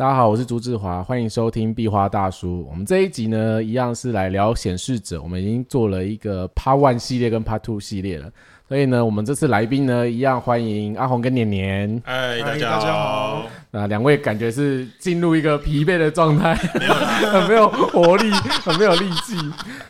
[0.00, 2.66] 大家好，我是朱志华，欢迎收听壁花大叔。
[2.70, 5.20] 我们这一集呢，一样是来聊显示者。
[5.20, 8.32] 我们已经做了一个 Part One 系列跟 Part Two 系列了，
[8.66, 12.02] 所以呢，我们这次来宾呢，一样欢迎阿红跟年年。
[12.06, 16.54] 哎，大家好，那两位感觉是进入一个疲惫的状态，
[17.30, 18.30] 很没有活力，
[18.64, 19.36] 很没有力气。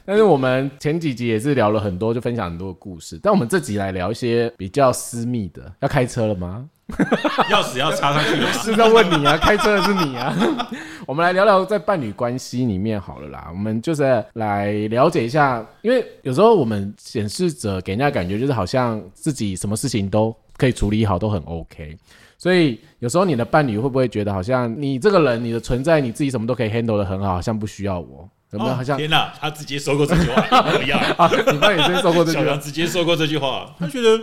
[0.05, 3.17] 但是我们前几集也是聊了很多，就分享很多故事。
[3.23, 5.73] 但我们这集来聊一些比较私密的。
[5.79, 6.69] 要开车了吗？
[7.51, 8.41] 钥匙要插上去？
[8.59, 10.35] 是在问你啊，开车的是你啊。
[11.07, 21.97] 我们来聊聊在伴侣关系里面好了啦，我们就是来了解一下，因为有时候我们显示者给人家感觉就是好像自己什么事情都可以处理好，都很 OK。
[22.39, 28.29] 所以有时候你的伴侣会不会觉得好像你这个人，你的存在你自己什么都可以 handle 的很好，好像不需要我？
[28.53, 28.75] 有没有？
[28.75, 30.43] 好像、哦天哪，他直接说过这句话，
[30.83, 30.99] 一样。
[31.19, 32.57] 啊，你伴侣真说过这句话？
[32.57, 34.19] 直接说过这句话，他觉得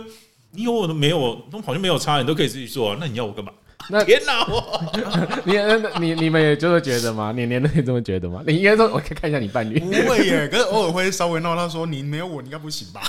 [0.58, 3.52] 你有我的没有我，都好像没有差，你都可以自己做啊，那你要我干嘛？
[3.90, 4.82] 那 天哪，我
[5.46, 7.30] 你 那你你们也就是觉得吗？
[7.30, 8.42] 年年都会这么觉得吗？
[8.44, 9.78] 你应该说，我可以看一下你伴侣。
[9.78, 13.00] 不会耶，可是偶尔会稍微闹他说你没有我，你应该不行吧？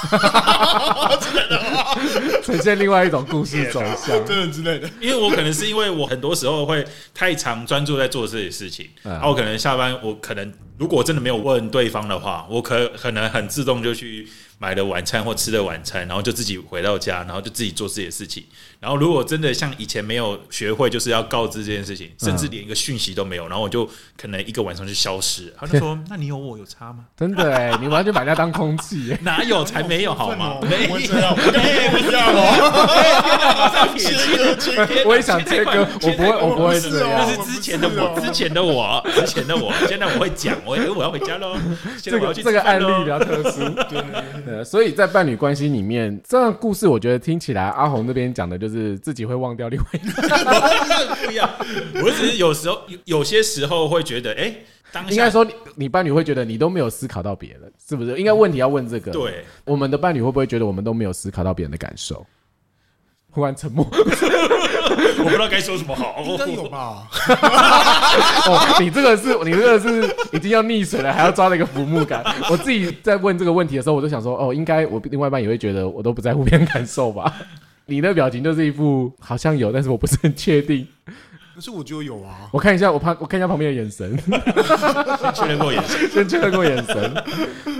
[2.43, 4.23] 呈现另外一种故事走向。
[4.23, 4.87] 真的之类的。
[5.01, 14.25] 因为我可能是因为我很多时候会太常专注在做这些事情，嗯然后我可能下班，我可能如果真的没有问对方的话，我可可能很自动就去
[14.59, 18.43] 买了晚餐或吃了晚餐，然后就自己回到家，然后就自己做自己的事情。
[18.79, 25.53] 然后如果真的像以前没有学会，就是要告知这件事情，甚至连一个讯息都没有，然后我就可能一个晚上就消失。
[25.59, 30.59] 他就说：“那你有我有差吗 真的哎，你完全把人家当空气耶！？” 哪有才没有好吗？
[30.61, 30.93] 没有
[35.05, 36.99] 我也想切割，我不会，我不会这是。
[36.99, 39.73] 那是之前的我，之前的我，之前的我。
[39.87, 41.57] 现在我会讲，我我要回家喽。
[42.01, 44.01] 现这个在我要去这个案例比较特殊，对，
[44.65, 50.21] 所以在伴侣关系里面，这样故事我觉得听起来，阿红那边讲的就是自己会忘掉另外一个，
[51.25, 51.49] 不一样。
[52.03, 54.53] 我只是有时候有有些时候会觉得，哎，
[54.91, 58.17] 当应该说你你伴侣会觉得你都没有思考到别人，是不是？
[58.17, 62.25] 应该问题要问这个。，对，我们的伴侣会不会觉得我们都没有思考到别人的感受？
[63.31, 63.85] 忽然沉默，
[65.19, 66.15] 我不知道该说什么好。
[66.25, 67.07] 应该有吧？
[68.47, 72.23] 哦，你这个是你这个是已经要溺水了，还要抓了一个浮木感。
[72.49, 77.33] 我自己在问这个问题的时候，我就想说，哦，应该我另外一半也会觉得我都不在乎别人感受吧？
[77.85, 80.87] 你的表情就是一副好像有，但是我不是很确定。
[81.59, 82.49] 可是我就有啊。
[82.53, 86.07] 我看一下，我旁我看一下旁边的眼神，先确认过眼神。
[86.09, 87.13] 先确认过眼神。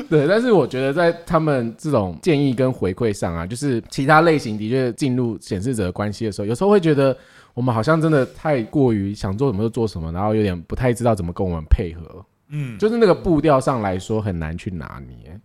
[0.09, 7.15] 对，但是我觉得在他们这种建议跟回馈上啊，就是其他类型的确进入显示者的关系的时候，有时候会觉得
[7.53, 12.25] 我们好像真的太过于想做什么就做什么，然后有点不太知道怎么跟我们配合。
[12.49, 15.39] 嗯，就是那个步调上来说很难去拿捏。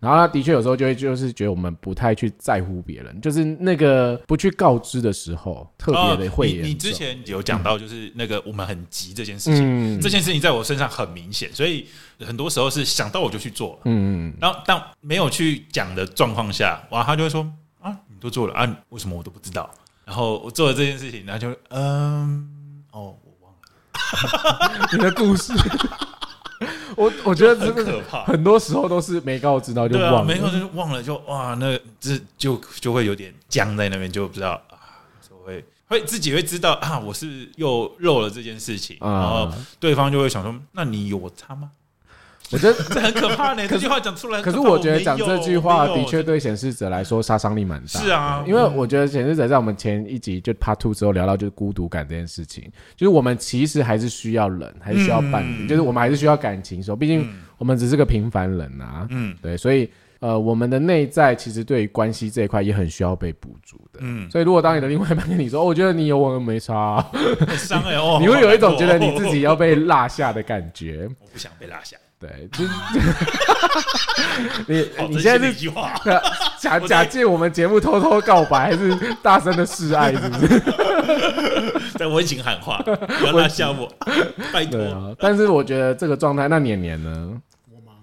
[0.00, 10.00] 然后他的确有时候就会就是觉得我们不太去在乎别人，就是那个不去告知的时候，特别的会你你之前有讲到，就是那个我们很急这件事情，嗯。
[10.00, 11.86] 这件事情在我身上很明显，所以
[12.20, 13.78] 很多时候是想到我就去做了。
[13.84, 17.40] 嗯嗯然后但没有去讲的状况下，哇，他就会说
[17.80, 19.70] 啊，你都做了啊，为什么我都不知道？
[20.04, 25.52] 然后我做了这件事情，然后就嗯，哦，我忘了， 你的故事，
[26.96, 28.24] 我我觉得很真的可怕。
[28.24, 41.70] 很多时候都是没告知到就忘了，没有就忘了，就哇，那这就就会有点僵在那边，就不知道啊，就会会自己会知道啊，我是又漏了这件事情，啊然后对方就会想说，那你有我差吗？
[42.50, 42.74] 我觉得。
[42.94, 48.00] 这很可怕呢，这句话讲出来很可，是我觉得讲这句话的确对显示者来说杀伤力蛮大。
[48.00, 52.64] 是啊因为我觉得显示者在我们前一集就 Part Two 之后聊到就是孤独感这件事情，
[52.96, 59.06] 就是我们其实还是需要人，还是需要伴侣，嗯就是我们还是需要感情时候，毕竟嗯我们只是个平凡人啊。
[59.10, 59.88] 嗯对，所以
[60.20, 64.00] 呃，我们的内在其实对于关系这一块也很需要被补足的。
[64.02, 67.10] 嗯，所以，如果当你的另外一半跟你说，哦，我觉得你有 我没差啊、
[67.46, 71.08] 很伤哎哦，你会有一种觉得你自己要被落下的感觉。
[71.20, 72.70] 我不想被落下，对，就是
[74.66, 75.70] 你好你现在是
[76.58, 80.62] 假假借我们节目偷偷告白，还是大声的示爱，是不是？
[81.98, 83.92] 在温情喊话，不要拉下我，
[84.52, 84.80] 拜托。
[84.82, 87.40] 啊，但是我觉得这个状态，那年年呢？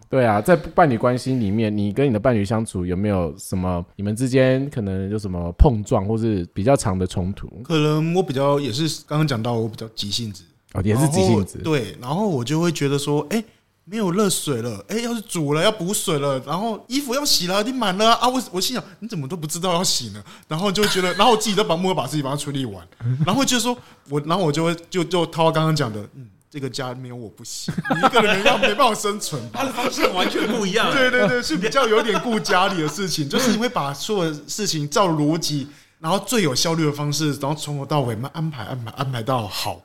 [0.07, 7.47] 对啊，在伴侣关系里面，你跟你的伴侣相处有没有什么你们之间可能有什么碰撞，或是比较长的冲突？
[7.63, 10.44] 可能我比较也是刚刚讲到，我比较急性子，
[10.74, 13.41] 哦，也是急性子对，然后我就会觉得说，哎、
[13.83, 18.19] 没有热水了，哎、要是煮了要补水了，然后衣服要洗了，你满了啊！
[18.22, 20.24] 啊我我心想你怎么都不知道要洗呢？
[20.48, 22.88] 然后就觉得，然后我自己都把默默把自己把它处理完，
[23.25, 23.75] 然后就说
[24.07, 29.66] 我，然后我就会就就套刚刚讲的，嗯，这个家没有我不行，你一个人没办法没办法生存吧他？
[29.66, 30.92] 的方向完全不一样。
[30.92, 35.68] 对对对，是比较有点顾家里的事情，就是你会把所有的事情照逻辑，
[36.00, 39.81] 然后最有效率的方式，然后从头到尾慢安排安排安排到好。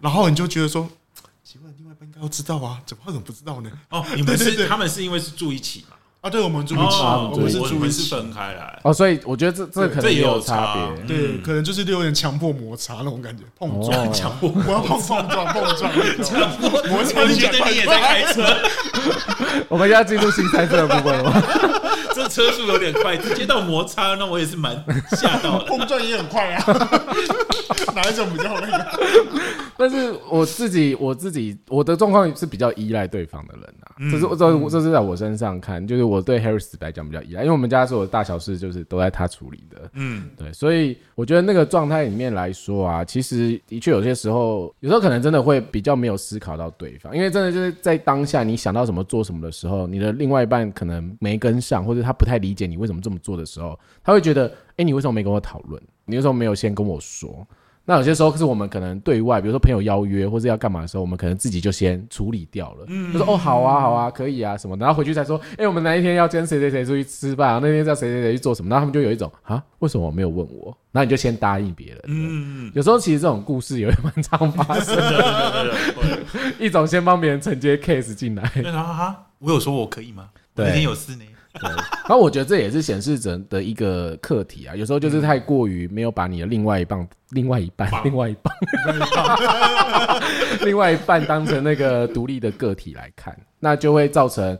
[0.00, 0.88] 然后你就觉得说，
[2.22, 3.70] 要知道啊，怎么他怎么不知道呢？
[3.90, 5.96] 哦，你们是 他们是因为是住一起嘛？
[6.22, 7.38] 啊，对，我们住一起，哦我
[7.78, 8.08] 们是。
[8.14, 8.78] 分开来。
[8.84, 11.04] 哦，所以我觉得这这可能这也有差差别。
[11.04, 15.92] 对，可能就是有点强迫摩擦那种感觉，碰撞，哦强迫，我要碰碰撞碰撞，
[16.88, 17.24] 摩擦。
[17.24, 18.56] 你觉得你也在开车，
[19.68, 21.42] 我们要进入新猜测的部分了吗？
[22.14, 24.74] 这车速有点快，直接到摩擦，那我也是蛮
[25.10, 25.64] 吓到的。
[25.66, 26.64] 碰撞也很快啊，
[27.94, 28.86] 哪一种比较那个？
[29.78, 33.92] 但是我自己，我自己，我的状况是比较依赖对方的人啊。
[34.10, 39.90] 这是这这是在我身上看，就是我对 Harris 来讲比较依赖，因为我们家所有大小事就是都在他处理的。
[39.94, 55.80] 嗯，对，所以我觉得那个状态里面来说啊，其实的确有些时候，有时候可能真的会比较没有思考到对方，因为真的就是在当下你想到什么做什么的时候，你的另外一半可能没跟上，或者他不太理解你为什么这么做的时候，他会觉得，哎，你为什么没跟我讨论？
[56.04, 57.46] 你为什么没有先跟我说？
[57.84, 75.74] 那有些时候是我们可能对外，比如说朋友邀约或者要干嘛的时候，我们可能自己就先处理掉了，就说哦好啊好啊可以啊什么，然后回去才说，哎、我们哪一天要跟谁谁谁出去吃饭，那天叫谁谁谁去做什么，然后他们就有一种啊为什么我没有问我，然后你就先答应别人，嗯，有时候其实这种故事也会蛮常发生的
[76.60, 78.62] 一种先帮别人承接 case 进来，会。
[78.62, 80.28] 然后哈，我有说我可以吗？
[80.54, 81.24] 对那天有事呢。
[81.60, 88.54] 对，然后我觉得这也是显示者的一个课题啊，有时候就是太过于没有把你的另外一半、另外一半、棒另外一半、
[90.64, 94.58] 另外一半当成那个独立的个体来看，那就会造成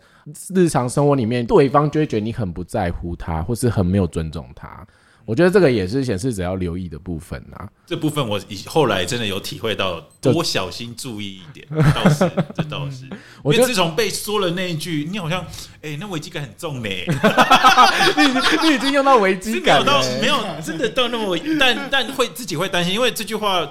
[0.54, 4.86] 日常生活里面对方就会觉得你很不在乎他，或是很没有尊重他。
[5.24, 7.68] 我觉得这个也是显示者要留意的部分啊。
[7.86, 13.04] 这部分我以后来真的有体会到，就多小心注意一点， 倒是这倒是。
[13.42, 15.44] 我觉得因为自从被说了那一句，你好像
[15.82, 16.88] 哎、那危机感很重呢，
[18.16, 23.68] 你你已经用到危机感到没有真的到那么危，但但会自己会担心，因为这句话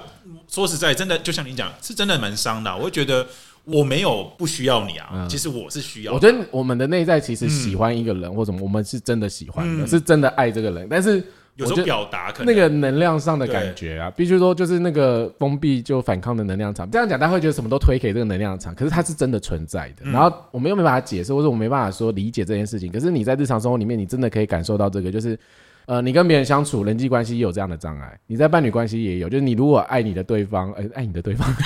[0.48, 2.76] 说实在，真的就像你讲，是真的蛮伤的啊。
[2.76, 3.26] 我会觉得
[3.64, 6.12] 我没有不需要你啊，嗯其实我是需要。
[6.12, 11.24] 我觉得我们的内在其实喜欢一个人、或者我们是真的喜欢的，嗯是真的爱这个人，但是
[11.56, 16.90] 有时候我觉得表达可能那个能量上的感觉啊，必须说就是那个封闭就反抗的能量场。
[16.90, 20.02] 这样讲，大家会觉得什么都推给这个能量场，可是它是真的存在的。
[20.04, 22.90] 嗯然后我们又没办法解释，或者我没办法说理解这件事情。
[22.90, 25.38] 可是你在日常生活里面，你真的可以感受到这个，就是。
[25.86, 28.18] 呃，你跟别人相处，人际关系也有这样的障碍。
[28.26, 31.48] 你在伴侣关系也有，就是你如果爱你的对方，呃，爱你的对方，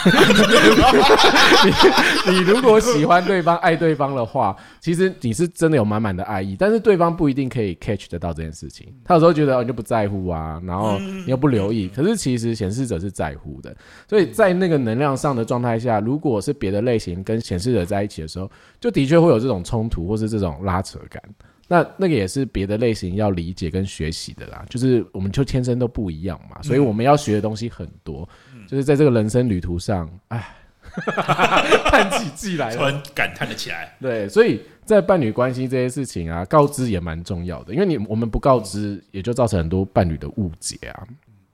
[2.26, 8.92] 你你如果喜欢对方、爱对方的话，其实你是真的有满满的爱意，但是对方不一定可以 catch 得到这件事情。
[9.04, 13.76] 他有时候觉得哦你就不在乎啊，然后你又不留意，可是其实显示者是在乎的。
[14.08, 21.22] 所以在那个能量上的状态下，如果是别的类型跟显示者在一起的时候，就的确会有这种冲突或是这种拉扯感。
[21.68, 28.28] 那那个也是别的类型要理解跟学习的啦，就是我们就天生都不一样嘛，所以我们要学的东西很多，
[28.68, 30.54] 就是在这个人生旅途上，哎，
[31.90, 32.82] 叹起气来突。
[32.82, 33.92] 然感叹了起来。
[34.00, 41.06] 对，所以在伴侣关系这些事情啊，告知也蛮重要的，因为你我们不告知，也就造成很多伴侣的误解啊。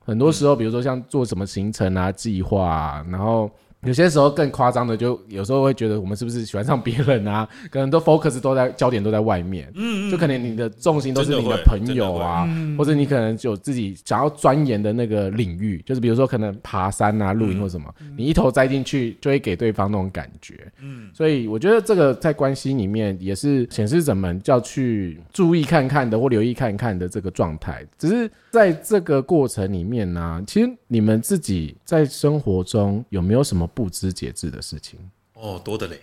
[0.05, 3.50] 很多时候，比如说像做什么行程啊、计划啊，然后
[3.84, 7.49] 有些时候更夸张的，就有时候会觉得我们是不是喜欢上别人啊？
[7.69, 12.49] 可能都 focus 都在焦点都在外面，嗯就可能你的重心都是你的朋友啊，
[12.79, 20.54] 或者你可能有自己想要钻研的那个领域，就是比如说可能爬山啊、露营或什么，你一头栽进去，就会给对方那种感觉。
[20.80, 27.85] 嗯，所以我觉得这个在关系里面也是显示者们要去注意看看的或留意看看的这个状态。
[27.99, 34.99] 只是在这个过程里面呢、其实你们自己在生活中有没有什么不知节制的事情？
[35.35, 36.00] 哦，多的嘞。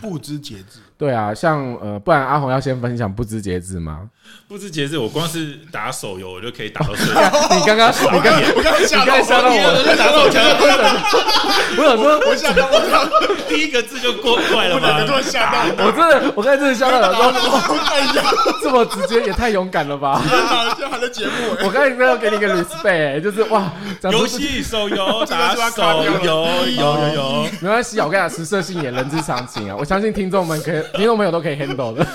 [0.00, 4.08] 不知节制，对啊，像呃，不然阿红要先分享不知节制吗？
[4.46, 7.06] 不知节制，我光是打手游我就可以打到睡。
[7.56, 9.56] 你刚刚，你刚，我刚刚吓到你刚才吓到我。
[9.56, 13.08] 了，就打手枪，我想说，我想到我刚
[13.48, 15.20] 第一个字就过快了我两个突吧？
[15.20, 18.22] 然吓到，我真的，我刚才真的吓到了，说哎呀，
[18.62, 20.22] 这么直接也太勇敢了吧！
[20.28, 27.46] 天哪，这还在节目哎，我刚才真的要给你一个 respect，、欸、就是哇，游戏、手游、打手游，有有有。
[27.60, 32.06] 没关系啊，我跟你讲，实色性也人之常情啊，我相信听众们可以，听众朋友都可以 handle 的。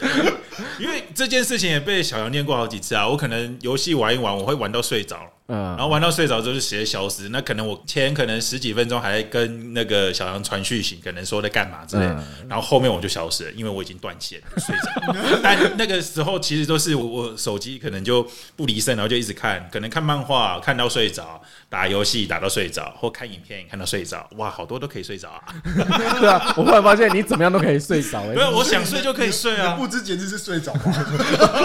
[0.80, 5.18] 因为这件事情也被小杨念过好几次啊，我可能游戏玩一玩，我会玩到睡着，
[5.52, 7.28] 嗯然，后玩到睡着之后就直接消失。
[7.28, 12.06] 那可能我前可能十几分钟还跟那个小杨传讯息，可能说在干嘛之类
[12.48, 15.14] 然后后面我就消失了，因为我已经断线就睡着。
[15.42, 25.42] 但那个时候其实都是我我手机可能就不离身，然后就一直看，可能看漫画看到睡着，打游戏打到睡着，或看影片看到睡着，哇，好多都可以睡着啊！
[26.18, 29.74] 对啊，我忽然发现你怎么样都可以睡着、欸，没有，我想睡就可以睡啊。
[29.82, 30.80] 不知简直是睡着吗？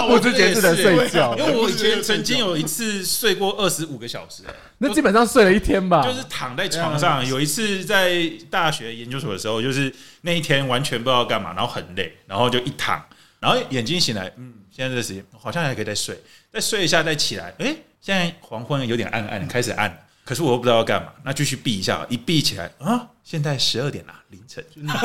[0.07, 1.45] 不知节制的睡觉因。
[1.45, 6.01] 为我以前曾经有一次睡过二十十五个小时、欸，那基本上睡了一天吧。
[6.01, 7.25] 就是躺在床上。
[7.27, 13.03] 有一次在大学研究所的时候，就是那一天完全不知道干嘛，然后很累，然后就一躺，
[13.39, 16.19] 然后眼睛醒来，嗯，现在这个时间好像还可以再睡，
[16.51, 24.63] 再睡一下再起来，诶，现在黄昏有点暗暗，开始暗，可是我又不知道要干嘛，那继续闭一下，一闭起来啊，现在十二点啦，凌晨。
[24.73, 24.95] 你 你有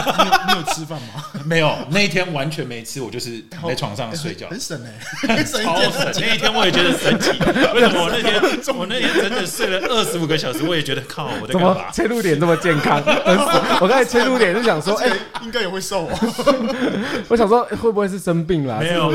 [0.47, 1.25] 你有吃饭吗？
[1.45, 4.95] 没有，那一天完全没吃，我就是躺在床上睡觉，很省哎，
[5.35, 5.61] 很省。
[5.64, 7.31] 那一天我也觉得神奇，
[7.75, 8.41] 为什么我那天
[8.79, 11.91] 我那天整整睡了二十五个小时，我也觉得靠，我在怎么干嘛？
[11.91, 13.02] 切入点这么健康？
[13.02, 13.45] 很死
[13.81, 15.11] 我刚才切入点是想说，哎、
[15.43, 17.25] 应该也会瘦哦。
[17.26, 18.79] 我想说会不会是生病啦？
[18.79, 19.11] 没有，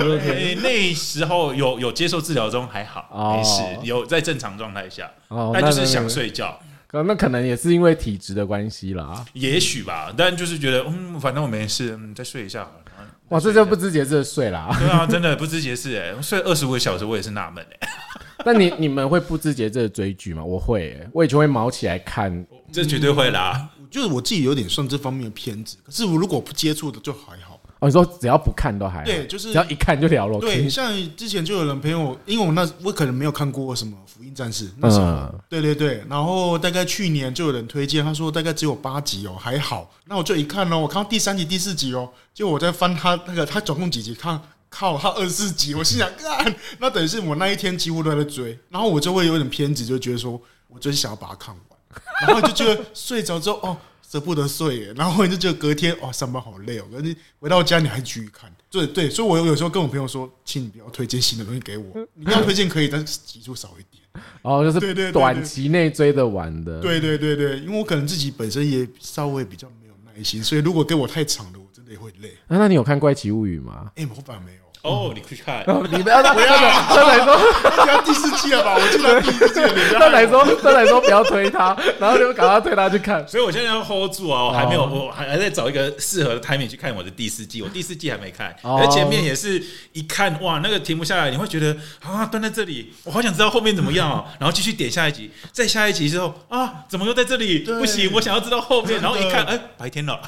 [0.62, 6.60] 那时候有有接受治疗中还好，哦没事，有在正常状态下，哦，但就是想，睡觉，
[6.92, 9.26] 那那可能也是因为体质的关系啦。
[9.34, 12.84] 也许吧，但就是觉得嗯，反正我没事，嗯，再睡一下好了。
[13.30, 14.74] 哇，这就不知节制的睡啦。
[14.80, 17.90] 对啊，真的不知节制哎，睡二十五个小时，我也是纳闷哎，
[18.46, 20.44] 那你你们会不知节制的追剧吗？
[20.44, 22.46] 我会、欸，我以前会毛起来看。
[22.72, 23.70] 这绝对会啦。
[23.90, 27.47] 就是我自己有点算这方面的偏执，可是我如果不接触的就还好。
[27.80, 30.40] 哦，你说只要不看都还好对，就是只要一看就聊了。
[30.40, 39.92] 对，像之前就有人陪我，因为我那我可能没有看过什么《福音战士》那时候，嗯对对对，然后大概去年就有人推荐，他说大概只有八集哦，还好。
[40.06, 53.78] 那我就一看哦，我看到第三集、第四集哦，结果我在翻他那个他总共几集，看靠他二十四集，我心想，干，那等于是我那一天几乎都在追，然后我就会有点偏执，就觉得说我就是想要把它看完，然后就觉得睡着之后哦。
[54.10, 64.04] 舍不得睡耶， 然后你就觉得隔天哇上班好累哦，可是回到家你还继续看，对对，所以我有时候跟我朋友说，请你不要推荐新的东西给我，你要推荐可以，但是集数少一点。
[64.42, 66.82] 哦，就是对对短期内追得完的。
[66.82, 72.30] 对对对对，因为我可能自己本身也稍微比较没有耐心，所以如果给我太长的，我真的也会累。
[72.48, 73.92] 啊，那你有看《怪奇物语》吗？
[73.96, 76.50] 哎、我反而没有，哦，你去看，你不要他真的
[76.96, 77.38] 真来说，
[77.84, 78.76] 现在第四季了吧？
[78.76, 83.28] 我记得第四季了，人家真来说，真来说不要推他，然后就赶快推他去看。
[83.28, 85.08] 所以我现在要 hold 住啊，我还没有，哦。
[85.08, 88.80] 我还还在找一个适合的 timing 去看我的第四季，我第四季还没看，哦。
[88.82, 97.60] 而前面也是一看哇，那个停不下来，你会觉得啊，蹲在这里，我好想知道后面怎么样哦， 然后继续点下一集，再下一集之后啊，怎么又在这里？
[97.60, 100.20] 不行，我想要知道后面，然后一看，哎，白天了，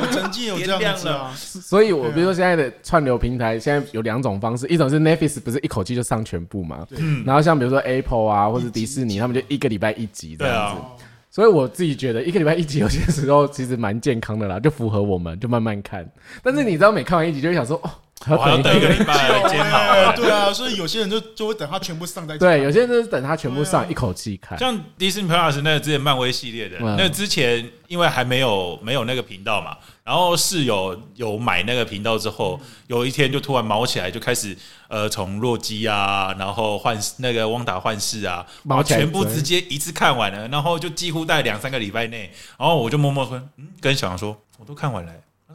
[0.00, 7.24] 我曾经有这样子啊， 所以，我比如说现在的串流平台，现在有两种方式，一种是 Netflix 不是一口气就上全部嘛，嗯。
[7.26, 10.80] 然后像比如说 Apple 啊，或者迪士尼，他们就一个礼拜一集这样子。
[10.80, 10.86] 啊，
[11.32, 16.08] 所以我自己觉得一个礼拜一集，有些时候其实蛮健康的啦，就符合我们，就慢慢看。
[16.44, 19.16] 但是你知道，每看完一集就会想说，哦，还我还要等一个礼拜。
[20.16, 24.58] 对啊，所以有些人就就会等它全部上在对，有些人就是等它全部上，啊一口气看。
[24.58, 34.56] 像 Disney Plus 那个之前漫威系列的，嗯那个之前因为还没有没有那个频道嘛，然后室友有买那个频道之后，有一天就突然毛起来，就开始
[34.88, 45.12] 呃从洛基啊，然后幻视那个汪达幻视啊，毛起来全部直接一次看完了，然后就几乎在两三个礼拜内，然后我就默默说，嗯，跟小杨说，我都看完了、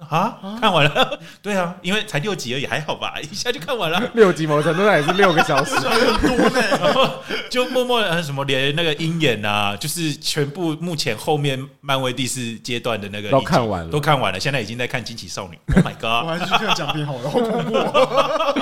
[0.09, 4.01] 啊，看完了， 对啊，因为才六集而已，还好吧， 一下就看完了。
[4.13, 7.09] 六集某程度上也是六个小时，然 后
[7.49, 15.59] 就默默的什么连那个鹰眼啊，就是全部目前后面漫威第四阶段的那个都看完了都看完了，现在已经在看惊奇少女。
[15.75, 16.25] Oh my god！
[16.25, 18.55] 我还是去看奖品好了，好恐怖哦。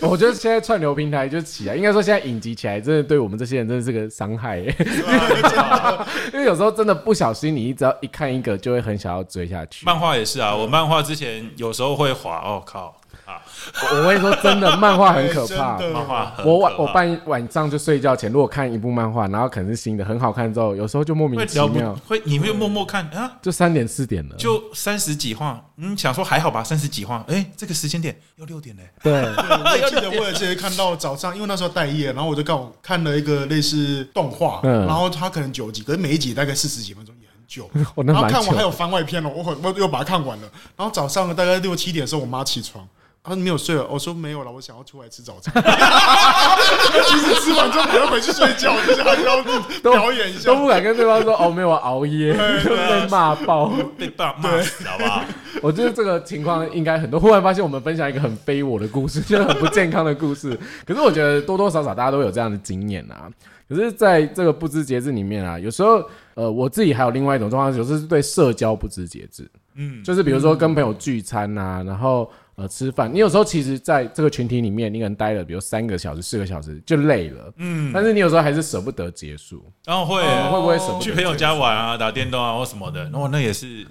[0.00, 4.74] 我觉得现在串流平台就起来，应该说现在影集起来，真的对我们这些人真的是个伤害、欸。
[6.32, 9.84] 因为有时候真的不小心，你只要一看一个，就会很想要追下去。
[9.84, 13.40] 漫画也是啊，我漫画之前有时候会滑，哦靠啊，
[13.90, 15.78] 我我跟你说，真的漫画很可怕。
[15.90, 21.94] 漫画我晚我半晚上就睡觉前，如果看一部漫画，然后可能是新的，很好看之后，有时候就莫名其妙。
[21.94, 24.36] 不，会，你会默默看啊，就三点四点了。
[24.36, 37.14] 就三十几话，嗯，想说还好吧，三十几话，哎，这个时间点要六点嘞，对， 对我记得我也记得看到早上，因为那时候待业，然后我就刚好看了一个类似动画，嗯然后它可能九集，可是每一集大概四十几分钟，
[37.46, 37.70] 久。
[37.94, 38.28] 我 那然后。
[38.28, 40.50] 看完还有番外篇了，我很我又把它看完了。
[40.76, 42.86] 然后早上大概六七点的时候，我妈起床，
[43.26, 45.52] 她说你没有睡了，我说没有了，我想要出来吃早餐。
[47.08, 49.42] 其实吃完之后还要回去睡觉，就是还要
[49.82, 50.54] 都表演一下都。
[50.60, 53.72] 不敢跟对方说哦，没有我熬夜， 被骂爆。
[53.98, 55.24] 被爸骂死，好不好？
[55.60, 57.18] 我觉得这个情况应该很多。
[57.18, 60.56] 忽然发现我们分享一个很非我的故事，就是很不健康的故事。
[60.86, 63.28] 可是我觉得多多少少大家都有这样的经验啊。
[63.68, 66.00] 可是在这个不知节制里面啊，有时候
[66.34, 69.50] 呃，我自己还有另外一种状况，就是对社交不知节制。
[69.74, 79.64] 嗯，就是比如说跟朋友聚餐啊，然后呃吃饭，你有时候其实在这个群体里面，你可能待了比如三个小时、四个小时就累了，嗯，但是你有时候还是舍不得结束。
[79.84, 83.86] 然后会会不会舍不得去朋友家玩啊，打电动啊或什么的，哦，那也是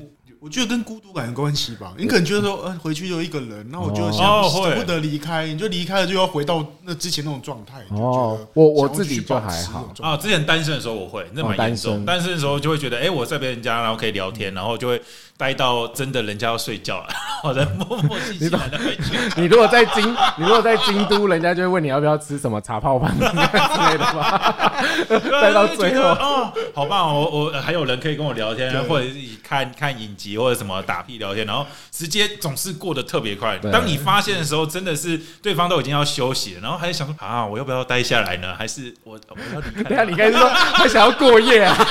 [0.45, 1.91] 我我觉得跟孤独感有关系吧。
[1.97, 7.81] 你可能觉得说，呃，回去有一个人，那我就想哦会舍不得离开，你就离开了就要回到那之前那种状态。
[7.89, 12.05] 就觉得哦我我自己就还好啊，之前单身的时候我会，那蛮严哦单身重。
[12.05, 15.01] 单身的时候就会觉得，哎、我在别人家，然后可以聊天，然后就会
[15.35, 17.07] 待到真的人家要睡觉了，
[17.43, 19.17] 我再默默细细懒得回去。
[19.41, 24.75] 你如果在京，你如果在京都，人家就会问你要不要吃什么茶泡饭之类的吧。
[25.41, 27.27] 待到最后就觉得哦，好棒哦！
[27.31, 31.65] 我我还有人可以跟我聊天，或者是看看影集或者什么打屁聊天，然后
[31.95, 33.57] 时间总是过得特别快。
[33.57, 38.55] 对当你发现的时候，真的是对方都已经要休息了，然后还想说啊，我要不要待下来呢？
[38.55, 40.05] 还是我我要离 等下开？
[40.05, 41.75] 你开始说他想要过夜啊？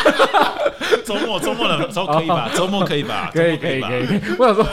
[1.05, 2.51] 周末周末的时候可以吧？
[2.55, 3.31] 周末可以吧？
[3.33, 4.07] 可以可以可以。
[4.07, 4.65] 可以 我想说，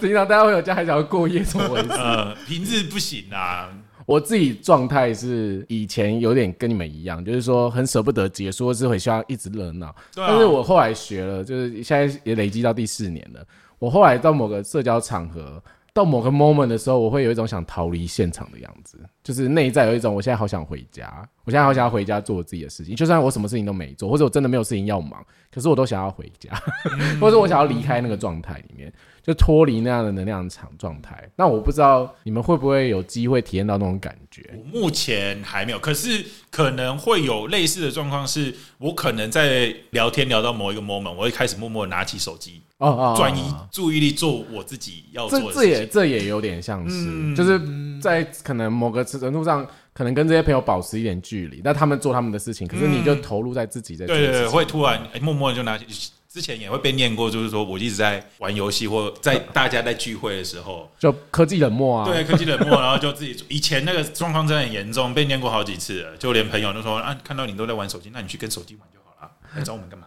[0.00, 1.88] 平常大家会有家还想要过夜，怎么回事？
[1.90, 3.68] 呃，平日不行啊。
[4.10, 9.94] 我自己状态是以前有点跟你们一样，就是说很舍不得结束，或是很希望一直热闹。
[10.12, 13.46] 对啊但是我后来学了，就是现在也累积到第四年了。
[13.78, 26.50] 我后来到某个社交场合，到某个 moment 的时候，我会有一种想逃离现场的样子，就是内在有一种我现在好想回家，我现在好想要回家做我自己的事情，就算我什么事情都没做，或者我真的没有事情要忙，可是我都想要回家，
[27.20, 28.92] 或者我想要离开那个状态里面，
[29.22, 31.28] 就脱离那样的能量场状态。
[31.36, 34.48] 那我不知道你们会不会有机会体验到那种感觉？
[34.56, 45.90] 我目前还没有，可是可能会有类似的状况，是我可能在聊天聊到某一个 moment，我会开始默默拿起手机，哦哦，转移注意力做我自己要做这这也的事情。
[45.92, 47.60] 这也有点像是，嗯就是
[48.00, 56.10] 在可能某个程度上，可能跟这些朋友保持一点距离，那他们做他们的事情，可是你就投入在自己在做对对会突然、哎默默的就拿起。
[56.32, 70.06] 之前也会被念过，就是说我一直在玩游戏，或在 大家在聚会的时候，就科技冷漠啊，对科技冷漠，然后就自己以前那个状况真的很严重，被念过好几次了，就连朋友都说啊，看到你都在玩手机，那你去跟手机玩就好了，来找我们干嘛？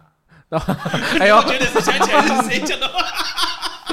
[1.20, 1.36] 哎呦。
[1.36, 3.04] 我，觉得是想起来是谁讲的话，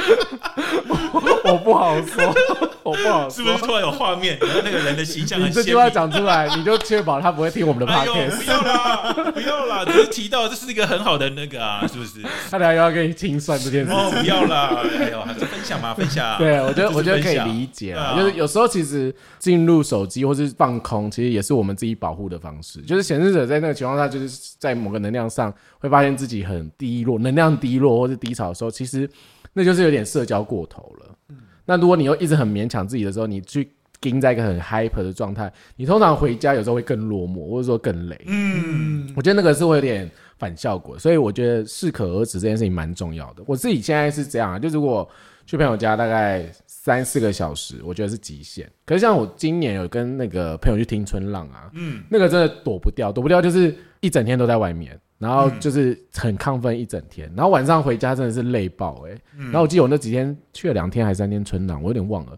[1.43, 2.24] 我不好说，
[2.84, 3.29] 我不好说。
[3.29, 4.38] 是不是突然有画面？
[4.39, 6.12] 然后那个人的形象你这句话很鲜明。
[6.12, 12.22] 讲出来，你就确保他不会听我们的哎呦，podcast，不要啦，不要啦，只是提到这是一个很好的那个啊，是不是？
[12.50, 13.91] 他等下又要跟你清算这件事。
[13.91, 16.38] 哦，不要啦，哎呦，还是分享嘛，分享。
[16.38, 22.80] 对，我觉得我觉得可以理解啊就是有时候其实进入手机或是放空，其实也是我们自己保护的方式。
[22.82, 29.10] 就是显示者在那个情况下，就是在某个能量上会发现自己很低落，能量低落或是低潮的时候，其实
[29.53, 31.15] 那就是有点社交过头了。
[31.29, 38.19] 嗯那如果你又一直很勉强自己的时候，你去盯在一个很 hyper 的状态，你通常回家有时候会更落寞，或者说更累。
[38.25, 40.09] 嗯，我觉得那个是会有点
[40.39, 43.43] 反效果，所以我觉得适可而止这件事情蛮重要的。
[43.45, 45.07] 我自己现在是这样啊，就如果
[45.45, 48.69] 去朋友家大概三四个小时，我觉得是极限。
[48.85, 54.99] 可是像我今年有跟那个朋友去听春浪啊，嗯，那个真的躲不掉，躲不掉就是一整天都在外面。
[55.21, 62.38] 然后就是很亢奋一整天，然后晚上回家真的是累爆哎、然后我记得我那几天去了两天还是三天春浪，我有点忘了，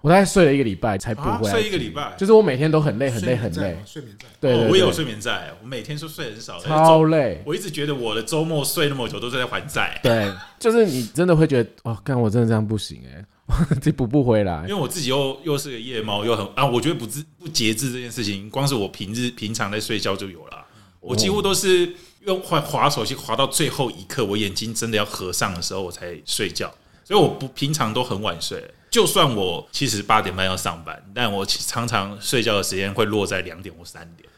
[0.00, 3.76] 我大概睡了一个礼拜才补啊回来、睡一个礼拜，就是我每天都很累很累很累。
[3.84, 4.26] 睡眠债。
[4.40, 7.42] 对对哦我也有，睡眠债，我每天都睡很少，超累。
[7.44, 13.22] 我一直觉得我的周末睡那么久都是在还债，对，就是你真的会觉得，哦，干我真的这样不行哎、
[13.82, 14.62] 这补不回来。
[14.62, 14.68] 因。
[14.68, 20.64] 为我自己又又是个夜猫，又很啊，我觉得不自不节制这件事情，光是我平日平常在睡觉就有了，
[21.00, 21.92] 我几乎都是
[22.24, 26.72] 用滑滑手机滑到最后一刻，我眼睛真的要合上的时候我才睡觉，
[27.04, 28.62] 所以我不平常都很晚睡。
[28.90, 34.28] 就算我其实八点半要上班，但我常常睡觉的时间会落在两点或三点。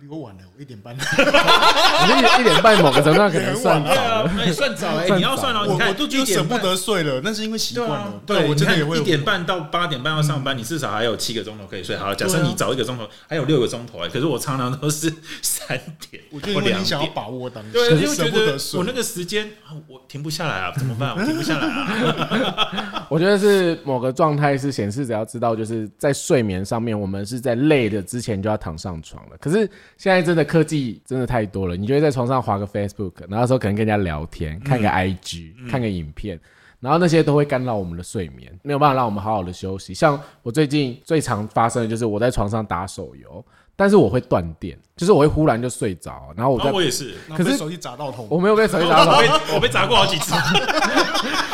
[0.00, 0.96] 比我晚了，我一点半。
[0.96, 8.14] 你一一点半某个程度上可能算早了，，那算早哎、你要算哦，你看我都觉得舍不得睡了，那是因为习惯了，。
[8.24, 11.96] 对，我真的也会一点半到八点半要上班，你至少还有七个钟头可以睡。
[11.96, 15.12] 好，假设你早一个钟头，还有六个钟头哎，可是我常常都是
[15.42, 15.78] 三
[16.10, 17.08] 点我觉得你想要。
[17.18, 18.78] 把握当，对，因为舍觉得不得睡。
[18.78, 19.50] 我那个时间
[19.88, 21.16] 我停不下来啊，怎么办？
[21.16, 23.06] 我停不下来啊。
[23.08, 29.36] 我觉得是某个状态是显示只要知道，就是在睡眠上面，我们是在累的之前就要躺上床了。
[29.40, 36.38] 可是现在真的科技真的太多了，你就会在床上划个 Facebook，然后时候可能跟人家聊天，看个 IG，、看个影片。
[36.80, 39.92] 然后那些都会干扰我们的睡眠，没有办法让我们好好的休息。
[39.92, 43.44] 像我最近最常发生的就是我在床上打手游，
[43.80, 50.34] 但是我会断电，就是我会忽然就睡着，然后我在我也是，可是手机砸到头，我没有被手机 砸到我，被我被砸过好几次。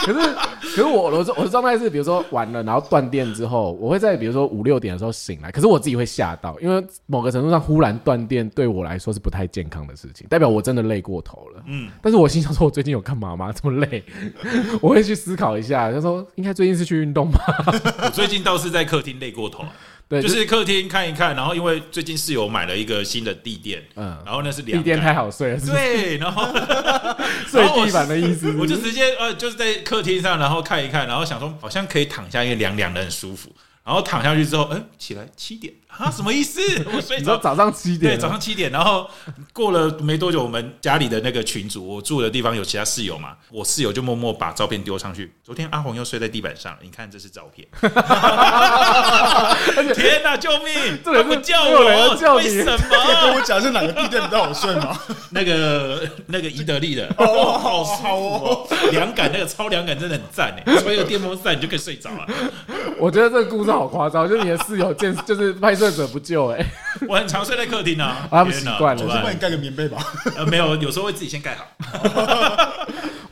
[0.06, 11.62] 可是，可是我我的我的状态是，比如说完了，然后断电之后，我会在比如说五六点的时候醒来，可是我自己会吓到，因为某个程度上忽然断电对我来说是不太健康的事情，代表我真的累过头了。
[11.66, 13.52] 嗯，但是我心想说，我最近有干嘛吗？
[13.56, 14.02] 这么累？
[14.80, 17.40] 我会去思考一下，他说应该最近是去运动吧？
[18.04, 19.68] 我最近倒是在客厅累过头，对
[20.20, 25.72] 对，就是是客厅看一看，然后因为最近室友买了一个新的地垫，嗯，然后那是地垫太好睡了，是不是？
[25.76, 26.44] 对，然后
[27.46, 33.50] 睡地板的意思我就直接呃，就是在客厅上，然后看一看，然后想说好像可以躺下，因为凉凉的很舒服。
[33.84, 36.60] 然后躺下去之后，嗯，起来七点啊，什么意思？
[36.92, 37.20] 我睡着。
[37.20, 39.08] 你说早上七点对，啊，早上七点，然后
[39.52, 45.32] 过了没多久，我们家里的那个群主，我住的地方有其他室友嘛，我室友就默默把照片丢上去。
[45.42, 47.66] 昨天阿红又睡在地板上了，你看这是照片。
[49.94, 50.98] 天哪，救命！
[51.04, 53.34] 这人是他不叫没有人要我，叫你为什跟？
[53.34, 54.98] 我讲是哪个地垫比较好睡吗？
[55.34, 57.26] 那个 那个伊德利的，哦
[57.58, 62.26] 好舒服哦，凉感那个超凉感真的很赞哎，吹个电风扇你就可以睡着了。
[63.00, 66.64] 我觉得这个故事好夸张，就是你的室友见就是拍摄者不救哎、
[67.08, 69.98] 我很常睡在客厅啊，他们天哪习惯了我先帮你盖个棉被吧。
[70.36, 71.66] 呃，没有，有时候会自己先盖好。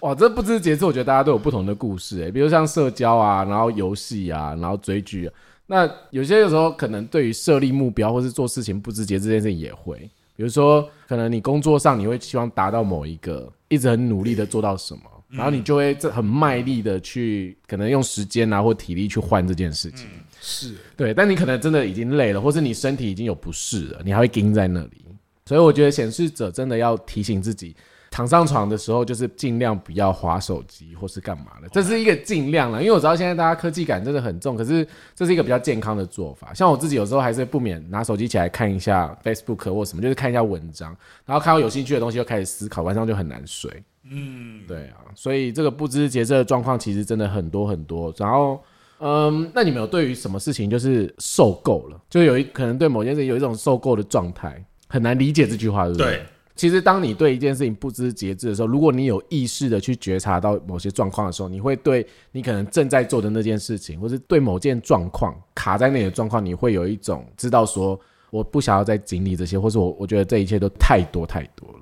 [0.00, 5.32] 哇，这不知节制，我觉得大家都有不同的故事哎、比如像社交啊，然后游戏啊，然后追剧、啊。
[5.66, 20.08] 那有些有时候可能对于设立目标或是做事情不知节制这件事情也会，比如说可能你工作上你会希望达到某一个，一直很努力的做到什么，然后你就会这很卖力的去可能用时间啊或体力去换这件事情。
[20.40, 25.04] 是，对，但你可能真的已经累了，或是你身体已经有不适了，你还会盯在那里。
[25.44, 27.76] 所以我觉得显示者真的要提醒自己，
[28.12, 32.78] 躺上床的时候就是尽量不要划手机或是干嘛的，这是一个尽量了。
[32.80, 36.52] 因为我知道现在大家科技感真的很重，可是这是一个比较健康的做法。
[36.52, 40.94] 像我自己有时候还是不免拿手机起来看一下 Facebook 或什么，就是看一下文章，
[41.24, 43.82] 然后看到有兴趣的东西就开始思考，晚上就很难睡。
[44.10, 48.12] 嗯，对啊，所以这个不知节制的状况其实真的很多很多。
[48.18, 48.62] 然后，
[48.98, 56.06] 嗯，那你们有对于什么事情就是受够了，就有一可能对某件事情有一种受够的状态，很难理解这句话，对不对？
[56.06, 67.98] 对，其实当你对一件事情不知节制的时候，如果你有意识的去觉察到某些状况的时候，你会对你可能正在做的那件事情，或是对某件状况卡在那里的状况，你会有一种知道说，
[68.30, 71.78] 我不想要再经历这些，或是我我觉得这一切都太多太多了。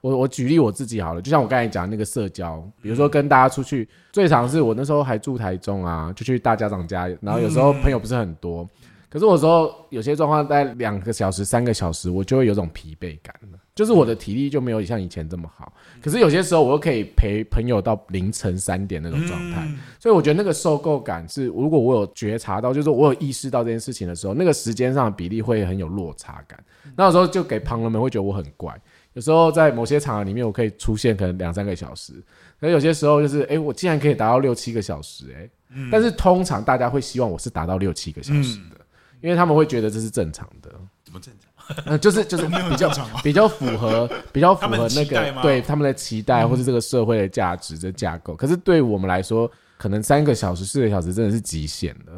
[0.00, 8.68] 我我举例我自己好了，就像我刚才讲那个社交，比如说跟大家出去，最常是我那时候还住台中啊，就去大家长家，然后有时候朋友不是很多，
[9.08, 15.72] 可是我有时候有些状况在两个小时、三个小时，我就会有种疲惫感了，就是我的体力就没有像以前这么好。
[16.02, 19.66] 可是有些时候我又可以陪朋友到凌晨三点那种状态，
[19.98, 26.62] 所以我觉得那个受够感是，如果我有觉察到，就是我有意识到这件事情的时候，那个时间上的比例会很有落差感。
[26.96, 28.78] 那有时候就给旁人们会觉得我很怪。
[29.14, 32.14] 有时候在某些场合里面，我可以出现可能两三个小时，
[32.58, 38.80] 可有些时候就是，哎、我竟然可以达到六七个小时、诶哎、但是通常大家会希望我是达到六七个小时的，
[39.20, 40.70] 因为他们会觉得这是正常的，
[41.04, 41.51] 怎么正常？
[41.86, 42.90] 呃，就是就是比较
[43.22, 48.34] 比较符合比较符合那个对他们的期待，或是这个社会的价值的架构。
[48.34, 52.12] 可是对我们来说，可能三个小时、四个小时真的是极限的。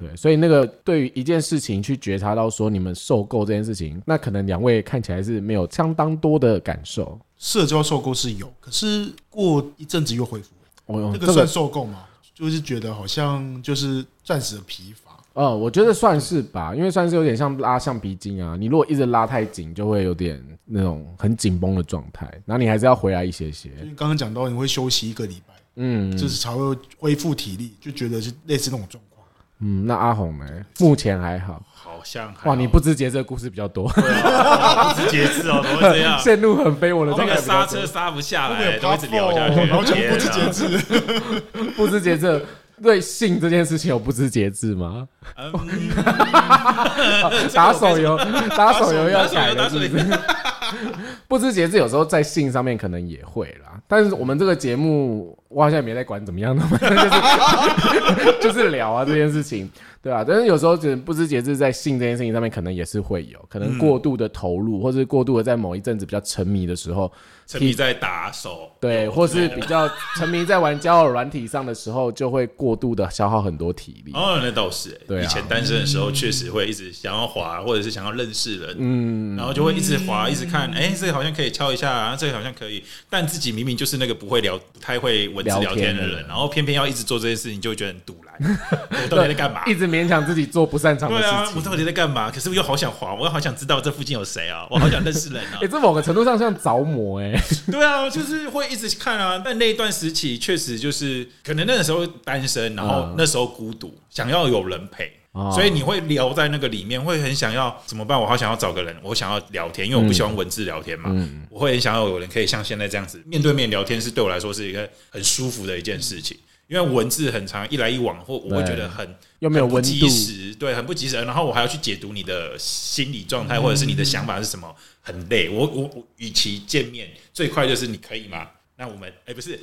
[0.00, 7.18] 对，所以那个对于一件事情去觉察到说你们受够这件事情，那可能两位看起来是没有相当多的感受。
[7.38, 10.50] 社交受够是有，可是过一阵子又恢复，
[10.86, 12.04] 哦这个这个算受够吗？
[12.34, 15.03] 就是觉得好像就是暂时的疲乏。
[15.34, 18.56] 呃，我觉得算是吧，因为算是有点像拉橡皮筋啊。
[18.58, 23.68] 你如果一直拉太紧，就会有点那种很紧绷的状态，然后你还是要回来一些些。
[23.70, 29.26] 就是刚刚讲到你会休息一个礼拜，嗯，就是才会恢复体力，就觉得是类似那种状况。
[29.58, 30.46] 嗯，那阿红呢？
[30.78, 31.60] 目前还好。
[31.72, 36.18] 好像还哇，你不知节制的故事比较多，不知节制哦，怎么会这样？
[36.18, 40.78] 陷入很非我的那状态个比较多刹车刹不下来都一直聊下去，然后就不知节制，
[41.76, 42.44] 不知节制。
[42.82, 45.06] 对性这件事情有不知节制吗？
[45.36, 45.52] 嗯
[47.54, 48.16] 打手游，
[48.56, 50.18] 打手游要改了，游打手游是不是？
[51.28, 59.70] 不知节制有时候在性上面可能也会啦，但是我们这个节目，我好像也没在管怎么样的， 就是就是聊啊这件事情，
[60.04, 67.10] 对啊、但是有时候只不知节制在性这件事情上面，可能也是会有，可能过度的投入，或是过度的在某一阵子比较沉迷的时候，
[67.46, 74.12] 沉迷在打手，对，或是比较沉迷在玩交友软体上的时候，就会过度的消耗很多体力。
[74.12, 88.33] 哦，那倒是欸，对啊以前单身的时候，确实会一直想要滑，或者是想要认识人，嗯，然后就会一直滑，一直看，哎，这个好像可以敲一下啊，这个好像可以，但自己明明就是那个不会聊、不太会文字聊聊天的人，的人然后偏偏要一直做这些事情，就会觉得很堵然。
[88.40, 89.62] 我到底在干嘛？
[89.66, 91.56] 一直勉强自己做不擅长的对啊事，情。
[91.56, 92.30] 我到底在干嘛？
[92.30, 95.68] 可是我又好想滑，我又好想知道这附近有谁啊，我好想认识人啊 哎、。
[95.68, 97.32] 这某个程度上像着魔哎、
[97.70, 99.40] 对啊，就是会一直看啊。
[99.44, 105.12] 但那一段时期确实就是，可能那个时候单身，然后嗯那时候孤独，想要有人陪。
[105.32, 108.20] 哦所以你会聊在那个里面，会很想要怎么办？
[108.20, 111.10] 我好想要找个人，我想要聊天，因为我不喜欢文字聊天嘛。
[111.12, 116.36] 嗯我会很想要有人可以像现在这样子面对面聊天，是对我来说是一个很舒服的一件事情。
[116.66, 121.16] 因为文字很长，一来一往，或我会觉得很又没有温很不及度，时，对，很不及时。
[121.22, 125.48] 然后我还要去解读你的心理状态，或者是你的想法是什么，很累。
[125.48, 128.46] 我我我，与其见面，最快就是你可以吗？
[128.76, 129.56] 那我们哎、不是，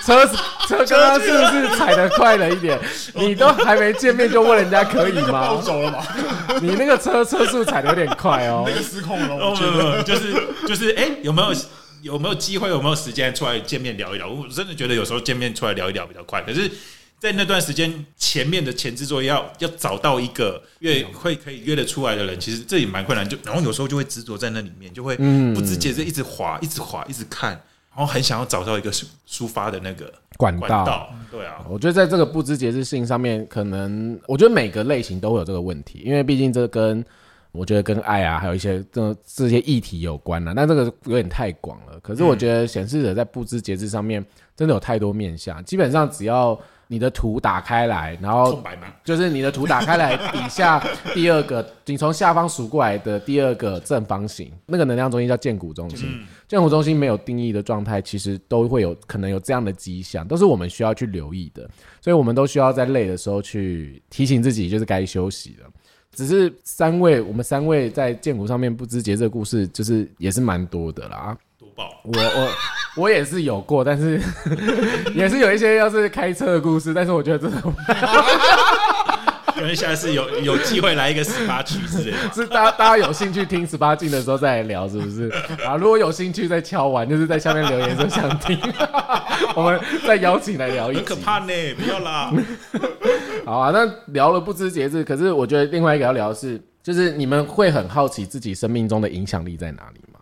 [0.00, 0.26] 车
[0.66, 2.80] 车车刚刚是不是踩的快了一点？
[3.14, 5.60] 你都还没见面就问人家可以吗？
[5.62, 6.06] 走了吧？
[6.62, 8.74] 你那个车车速踩的有点快哦那。
[8.74, 9.72] 个失控了，哦我觉得。
[9.72, 10.32] 没有没有，就是
[10.66, 11.52] 就是，哎、有没有
[12.02, 14.28] 有没有机会，有没有时间出来见面聊一聊？
[14.28, 16.70] 我真的觉得有时候见面出来聊一聊比较快，可是。
[17.20, 23.28] 在那段时间，前面的前置作业要要找到一个约会可以约得出来的人，其实这也蛮困难。
[23.28, 27.50] 就然后有时候就会执着在那里面，就会嗯不自觉的一直滑，一直滑，一直看，
[27.90, 30.68] 然后很想要找到一个抒抒发的那个管道。
[30.68, 31.12] 管道。
[31.28, 37.04] 对啊，我觉得在这个不知节制性上面，可能我觉得每个类型都会有这个问题，因为毕竟这跟
[37.58, 40.54] 我觉得跟爱啊，还有一些这这些议题有关了。
[40.54, 41.98] 那这个有点太广了。
[42.00, 44.24] 可是我觉得显示者在布置节制上面
[44.56, 48.62] 真的有太多面向，基本上只要你的图打开来，然后
[49.04, 56.08] 就是你的图打开来，底下 第二个，你从下方数过来的第二个正方形，那个能量中心叫建骨中心。
[56.46, 61.68] 建骨中心没有定义的状态，其实都会有可能有这样的迹象，都是我们需要去留意的。
[62.00, 65.68] 所以我们都需要在累的时候去提醒自己，就是该休息了。
[66.14, 71.36] 只是三位，我们三位在剑骨上面不知节这个故事，就是也是蛮多的啦。
[71.58, 71.90] 多爆！
[72.04, 72.48] 我我
[73.02, 74.20] 我也是有过，但是
[75.14, 77.72] 也是有一些要是开车的故事，但是我觉得这种
[79.58, 82.16] 可能下次有有机会来一个十八曲之类的。
[82.32, 85.28] 是大家大家有兴趣听十八禁的时候再来聊，是不是？
[85.66, 88.56] 啊，如果有兴趣再敲完，就是在下面留言说想听，
[89.56, 91.00] 我们再邀请来聊一集。
[91.00, 92.32] 很可怕呢，不要啦！
[93.44, 100.20] 好啊，那聊了不知节制，可是我觉得另外一个要聊的是，就是你们会很好奇自己生命中的影响力在哪里吗？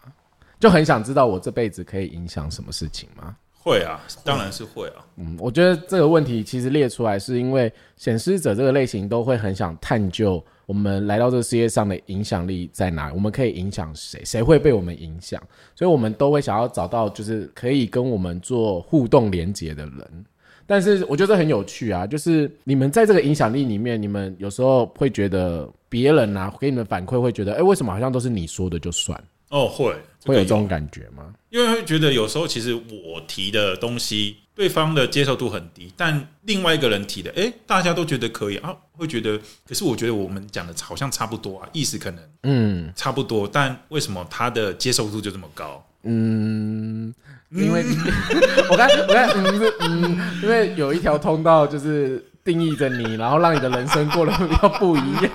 [0.58, 3.36] 就很想知道我这辈子可以影响什么事情吗？
[3.66, 5.04] 会啊，当然是会啊。
[5.16, 15.42] 嗯，我觉得这个问题其实列出来，是因为显示者这个类型都会很想探究我们来到这个世界上的影响力在哪，我们可以影响谁，谁会被我们影响，
[15.74, 20.24] 所以我们都会想要找到就是可以跟我们做互动连接的人。
[20.64, 29.20] 但是我觉得很有趣啊，就是你们在这个影响力里面，你们有时候会觉得别人啊给你们反馈，会觉得，哎、为什么好像都是你说的就算，
[29.56, 31.32] 哦，会会有这种感觉吗？
[31.48, 45.82] 因为会觉得有时候其实我提的东西，对方的接受度很低，但另外一个人提的，哎、大家都觉得可以啊，会觉得，可是我觉得我们讲的好像差不多啊，意思可能嗯差不多，但为什么他的接受度就这么高？
[46.02, 47.14] 嗯，
[47.50, 47.82] 因为
[48.70, 55.32] 我刚我刚嗯是嗯，因为有一条通道就是定义着你，然后让你的人生过得比较不一样，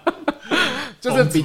[1.00, 1.44] 就是比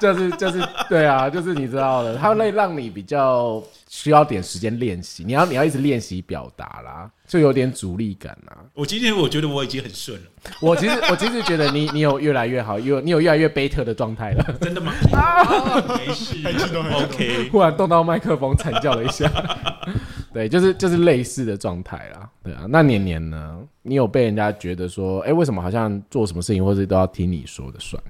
[0.00, 8.56] 就是就是对啊，就是你知道的，它会让你比较需要点时间练习，你要你要一直练习表达啦，就有点阻力感啦。
[8.74, 10.26] 我今天我觉得我已经很顺了，
[10.60, 14.44] 我其实我其实觉得你你有越来越好，有你有越来越贝特的状态了。
[14.60, 14.92] 真的吗？
[15.98, 17.48] 没事 太激动太激动，OK。
[17.50, 19.30] 忽然动到麦克风，惨叫了一下。
[20.32, 22.28] 对，就是就是类似的状态啦。
[22.44, 23.58] 对啊，那年年呢？
[23.82, 28.00] 你有被人家觉得说，哎、为什么好像做什么事情或者都要听你说的算？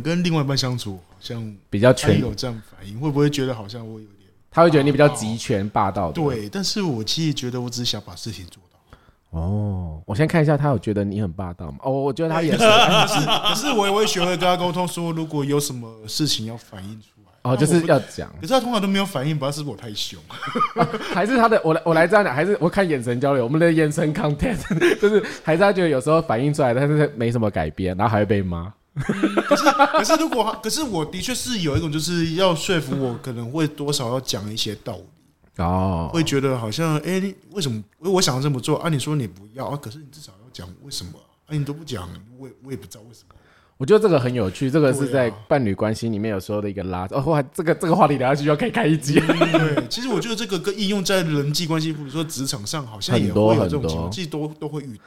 [0.00, 6.14] 跟另外一半相处，好像比较全，他也有这样反应，会不会觉得好像我有点他会觉得你比较集权霸道的。
[6.14, 6.48] 对？
[6.48, 9.38] 但是我其实觉得我只是想把事情做到。
[9.38, 11.78] 哦，我先看一下，他有觉得你很霸道吗？
[11.82, 12.58] 哦，我觉得他也是。
[12.62, 17.32] 可是可是我也会学会跟他沟通，说如果有什么事情要反映出来。
[17.42, 20.20] 哦，就是要讲，可是他通常都没有反应，不知道是不是我太凶。
[21.14, 24.58] 还是他的，我来我来这样讲，还是我看眼神交流，我们的眼神 content，
[25.00, 28.72] 就是还是他觉得有时候反映出来，但是没什么改变，然后还会被骂。
[29.48, 38.90] 可是可是如果，可是我的确是有一种，就是要说服我，可能会多少要讲一些道理，哦，会觉得好像，哎、你为什么我想要这么做啊？
[38.90, 41.12] 你说你不要啊，可是你至少要讲为什么
[41.46, 41.56] 啊？
[41.56, 43.34] 你都不讲，我也我也不知道为什么。
[43.78, 49.14] 我觉得这个很有趣，这个是在伴侣关系里面有时候的一个拉哦，哇，这个这个话题聊下去就可以开一集。
[49.14, 55.02] 对，其实我觉得这个跟应用在人际关系，比如说职场上，好像也很多会有这种情况，其实都都会遇到。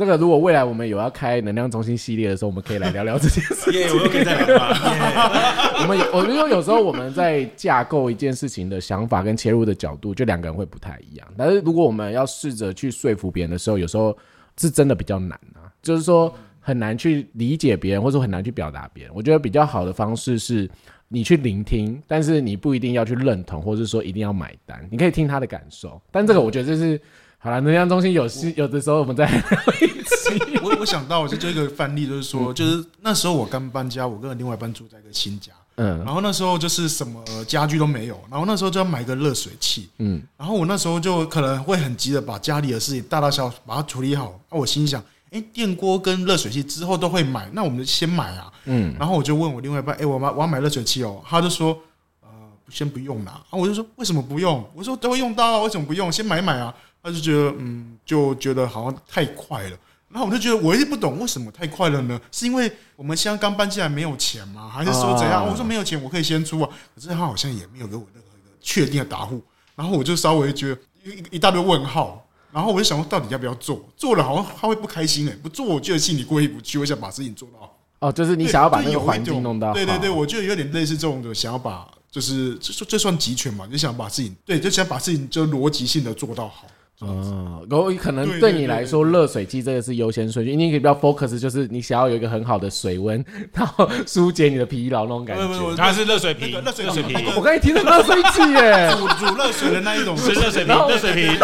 [0.00, 3.70] 这个如果未来我们有要开能量中心系列的时候，我们可以来聊聊这件事。
[3.78, 4.74] 耶，我又可以再聊了。
[5.82, 11.28] 我们有，我因为有时候我们在架构一件事情的想法跟切入的角度，就两个人会不太一样。
[11.36, 14.16] 但是如果我们要试着去说服别人的时候，有时候
[14.58, 19.12] 是真的比较难啊，就是说很难去理解别人，或者说很难去表达别人。
[19.14, 20.66] 我觉得比较好的方式是。
[21.12, 24.86] 你去聆听，但是你不一定要去认同，或者说一定要买单。
[24.92, 27.00] 你可以听他的感受，但这个我觉得这是
[27.42, 27.60] 好了。
[27.62, 29.26] 能量中心有时有的时候我们在
[30.62, 44.38] 我我想到就一个范例，就是说，就是那时候我刚搬家，我跟另外一半住在一个新家，嗯然后那时候就是什么家具都没有，然后那时候就要买个热水器，嗯，然后我那时候就可能会很急的把家里的事情大大小小把它处理好。
[44.50, 48.52] 那我心想，哎，电锅跟热水器之后都会买，那我们就先买啊。
[48.66, 51.76] 嗯，然后我就问我另外一半，哎，我买我要买热水器哦，他就说，
[52.22, 52.28] 呃，
[52.68, 53.42] 先不用啦。
[53.50, 54.64] 啊，我就说为什么不用？
[54.74, 56.12] 我说都会用到啊，为什么不用？
[56.12, 56.72] 先买买啊。
[57.02, 59.76] 他就觉得，嗯，就觉得好像太快了。
[60.08, 62.20] 然后我就觉得我一直不懂为什么太快了呢？
[62.32, 64.68] 是因为我们现在刚搬进来没有钱吗？
[64.68, 65.44] 还是说怎样？
[65.44, 66.68] 啊我说没有钱，我可以先出啊。
[66.94, 69.40] 可是他好像也没有给我任何一个确定的答复。
[69.76, 72.26] 然后我就稍微觉得一一大堆问号。
[72.52, 73.80] 然后我就想说，到底要不要做？
[73.96, 77.72] 做了好像他会不开心哎、不做我觉得心里过意不去，我想把事情做到。
[78.00, 83.64] 哦，就是你想要把一那个环境弄到，对对对，我觉得有点类似这种的，想要把就是这这算集权嘛？
[83.68, 86.66] 就想把事情对，就想把事情就逻辑性的做到好。
[87.02, 95.76] 嗯，然后可能对你来说，热水器这个是优先顺序，因为你可以比较 focus，就是你想要有一个很好的水温，然后疏解你的疲劳那种感不不不觉。
[95.76, 101.38] 它是热水瓶，热水热水瓶我刚才听到热水器耶，煮煮热水的那一种是热水瓶，热水瓶。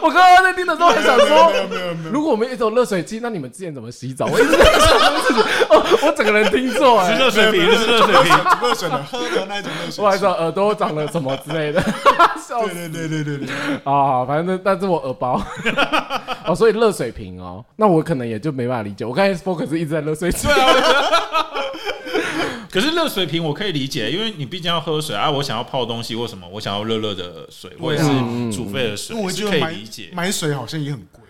[0.00, 4.26] 我刚刚在听的时候还想说没，有没有没有，如果我们有一种热水器，那你们之前怎么洗澡？
[4.26, 8.32] 我一直在想这个事情，哦， 我整个人听错是哎，热水瓶，是热水瓶。
[8.60, 10.04] 煮热水的喝的那一种热水。
[10.04, 11.80] 我还说耳朵长了什么之类的，
[12.46, 13.48] 笑死对对对对对对，
[13.84, 14.24] 啊！
[14.26, 15.40] 反正但是我耳包
[16.46, 19.04] 哦，所以热水瓶哦，那我可能也就没办法理解。
[19.04, 20.46] 我刚才 focus 一直在热水器，
[22.74, 28.08] 可是热水瓶我可以理解，因为你毕竟要喝水啊，我想要泡东西或什么，我想要热热的水，或者是
[28.52, 30.10] 煮沸的水因为，我是可以觉得买理解。
[30.12, 31.22] 买水好像也很贵。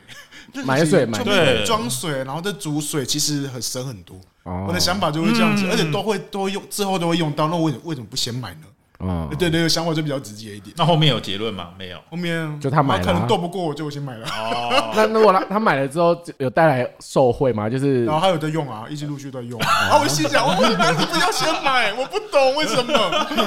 [0.65, 4.17] 买水买对装水，然后再煮水，其实很省很多。
[4.45, 7.49] 哦我的想法就会这样子，而且都会都会用，之后都会用到。
[7.49, 8.67] 那为什么为什么不先买呢？
[9.07, 10.75] 哦，对对，想法就比较直接一点。
[10.77, 11.71] 那后面有结论吗？
[11.79, 11.99] 没有。
[12.11, 14.27] 后面就他买了啊可能斗不过，我就先买了。
[14.27, 17.69] 哦， 那如果他他买了之后有带来受贿吗？
[17.69, 19.61] 就是然后还有在用啊，一直陆续在用。
[19.61, 21.93] 啊，我心想，我为什么不要先买？
[21.95, 22.95] 我不懂为什么。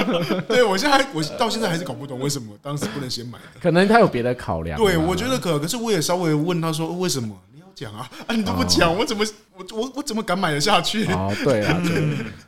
[0.47, 3.37] 对我现在还我到现在还是搞不懂为什么当时不能先买。
[3.61, 4.77] 可能他有别的考量。
[4.79, 7.35] 对，我觉得可，可是我也稍微问他说为什么
[7.77, 8.09] 讲啊？
[8.25, 9.23] 啊，你都不讲，我怎么
[9.55, 11.05] 我我我怎么敢买得下去？
[11.13, 12.03] 哦，对啊， 对，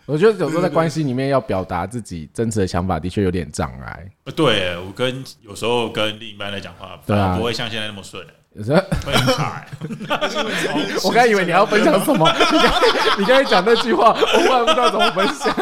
[0.08, 4.10] 我觉得有时候在关系里面要表达自己真实的想法，的确有点障碍。
[4.36, 9.65] 对我跟有时候跟另一半在讲话，对啊不会像现在那么顺，有时候会很卡。
[11.06, 15.56] 我刚以为你要分享什么， 你刚你刚才讲那句话，我忽然不知道怎么分享。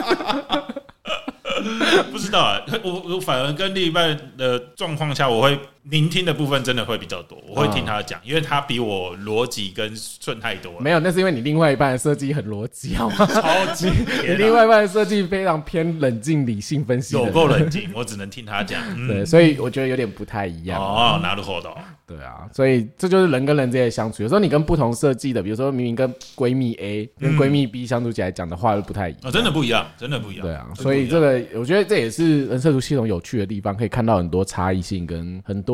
[2.11, 13.26] 不知道啊，我我反而跟另一半的状况下，我会聆听的部分真的会比较多，我会听他讲，因为他比我逻辑跟顺太多了，没有，那是因为你另外一半的设计很逻辑，好吗？
[13.26, 18.82] 超级你天啊另外一半的设计非常偏冷静、理性分析的有人，够冷静，我只能听他讲。
[18.96, 20.80] 嗯，对，所以我觉得有点不太一样。
[20.80, 21.74] 哦，拿るほど。
[22.04, 24.22] 对啊，所以这就是人跟人之间的相处。
[24.22, 29.20] 有时候你跟不同设计的，比如说明明跟闺蜜 A 跟闺蜜 B 相处起来讲的话又不太一样。
[29.24, 30.44] 哦，真的不一样，真的不一样。
[30.44, 35.72] 对啊，真的不一样所以这个我觉得这也是人设图系统有趣的地方，可以看到很多差异性跟很多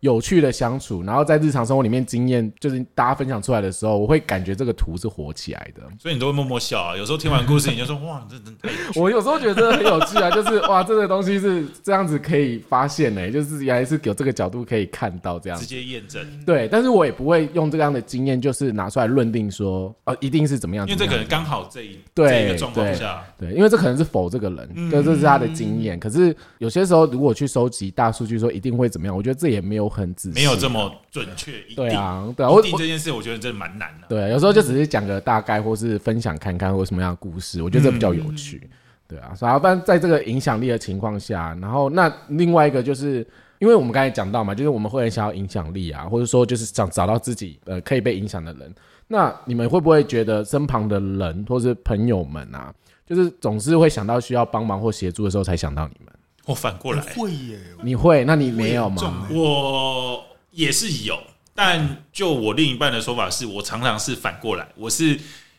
[0.00, 1.02] 有趣的相处。
[1.02, 5.82] 然后在日常生活里面经验，就是大家分享出来的时候，我会感觉这个图是活起来的。
[5.98, 6.96] 所以你都会默默笑啊。
[6.96, 8.56] 有时候听完故事，你就说哇，这真
[8.96, 15.66] 我有时候觉得很有趣啊，就是哇，这个东西是这样子可以发现呢、就是原来是有这个角度可以看到这样直。
[15.66, 20.86] 接验证，对，但是我也不会用这样的经验，就是拿出来论定说，呃，一定是怎么样。
[20.86, 25.98] 因为这可能刚好这一对这一个状况下，对，因为这可能是否这个人，嗯对，这是他的经验。
[25.98, 34.06] 可是有些时候，如果去收集大数据说一定会怎么样，我觉得这也没有很仔细，没有这么准确，一定对啊，对啊，我一定这件事，我觉得真的蛮难的。
[34.08, 38.60] 对，有时候就只是讲个大概，或是分享看看或什么样的故事，我觉得这比较有趣。
[38.62, 38.68] 嗯
[39.06, 43.26] 对啊，然后但在这个影响力的情况下，然后那另外一个就是。
[43.60, 48.74] 因为我们刚才讲到嘛，就是我们会很想要影响力啊，或者说就是想找到自己呃可以被影响的人。
[49.06, 52.74] 那你们会不会觉得身旁的人或是朋友们啊，
[53.06, 56.12] 就是总是会想到需要帮忙或协助的时候才想到你们？
[56.46, 58.24] 我反过来，会耶，你会？
[58.24, 59.02] 那你没有吗？
[59.30, 61.18] 欸我也是有，
[61.54, 65.18] 但就我另一半的说法是，我常常是反过来，我是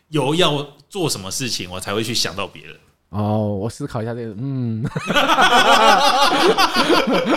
[0.09, 2.75] 有要做什么事情，我才会去想到别人。
[3.09, 4.83] 哦，我思考一下这个，嗯，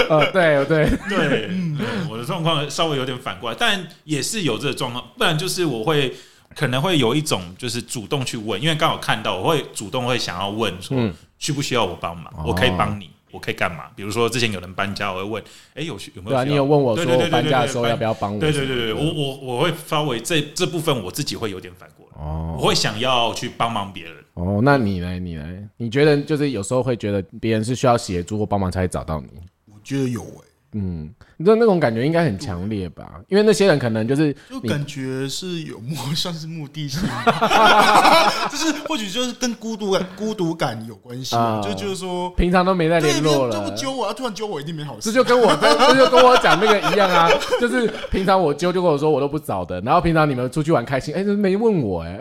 [0.09, 1.79] 呃， 对对，对，嗯
[2.11, 6.15] 我的状况稍微有点反过来，但也是有这个状况，不然就是我会
[6.57, 12.27] 可能会有一种就是主动去问，因为刚好看到，我会主动会想要问说，嗯需不需要我帮忙？
[12.37, 13.85] 哦我可以帮你，我可以干嘛？
[13.95, 16.53] 比如说之前有人搬家，我会问，哎、有去有没对啊，有需要？
[16.53, 18.41] 你有问我说搬家的时候要不要帮我？
[18.41, 24.15] 对对对对，我我我会稍微这这部分我自己会有点反过来，哦我会想要去帮忙别人。
[24.35, 25.19] 哦，那你呢？
[25.19, 25.46] 你呢？
[25.77, 29.29] 你觉得就是有时候会觉得别人是需要协助或帮忙才会找到你？
[29.67, 30.40] 我觉得有诶，
[30.73, 31.08] 嗯，
[31.38, 33.21] 你知道那种感觉应该很强烈吧？
[33.29, 37.00] 因为那些人可能就是就感觉是有目， 像是目的性，
[38.52, 43.77] 就是或许就是跟孤独感、孤独感有关系，啊就就是说，平常都没在，联络了就不。
[43.79, 45.10] 揪我，啊突然揪我，一定没好事。
[45.10, 52.19] 这就跟我在，这就跟我讲那个一样啊， 就是平常我揪就跟我说我都不找的，然后平常你们出去玩开心，哎、就是没问我哎、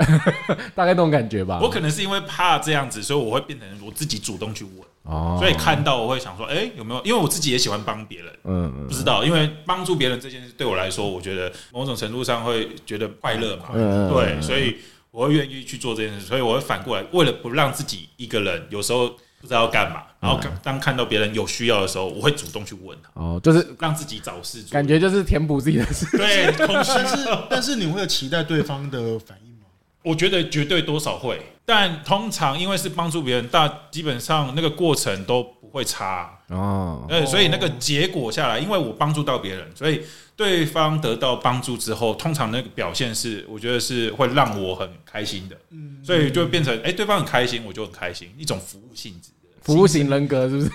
[0.74, 1.60] 大概那种感觉吧。
[1.62, 4.74] 我可能是因为怕这样子，所以我会变成我自己主动去问，
[5.08, 7.02] 哦，所以看到我会想说，哎、有没有？
[7.06, 14.78] 因为我自己也喜欢帮别人，嗯嗯不知道，因为帮助别人这件事对我来说，我觉得某种程度上会觉得快乐嘛，嗯嗯对，所以
[15.12, 19.08] 我会愿意去做这件事，所以我会反过来，为了不让自己一个人有时候
[19.40, 26.06] 不知道要干嘛，然后当看到别人有需要的时候，我会主动去问他，哦，就是让自己找事做，感觉就是填补自己的事。
[26.18, 29.68] 对空虚但是但是你会有期待对方的反应吗？
[30.04, 40.02] 我觉得绝对多少会，但通常因为是帮助别人，大基本上那个过程都不会差，哦，呃，所以那个结果下来，因为我帮助到别人，所以
[40.38, 49.32] 对方得到帮助之后，通常那个表现是，我觉得是会让我很开心的，嗯，所以就变成，哎、对方很开心，我就很开心，一种服务性质。
[49.32, 49.37] 的。
[49.68, 50.72] 服务型人格是不是？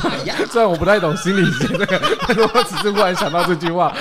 [0.50, 3.94] 虽然我不太懂心理学这个， 但是我只是忽然想到这句话。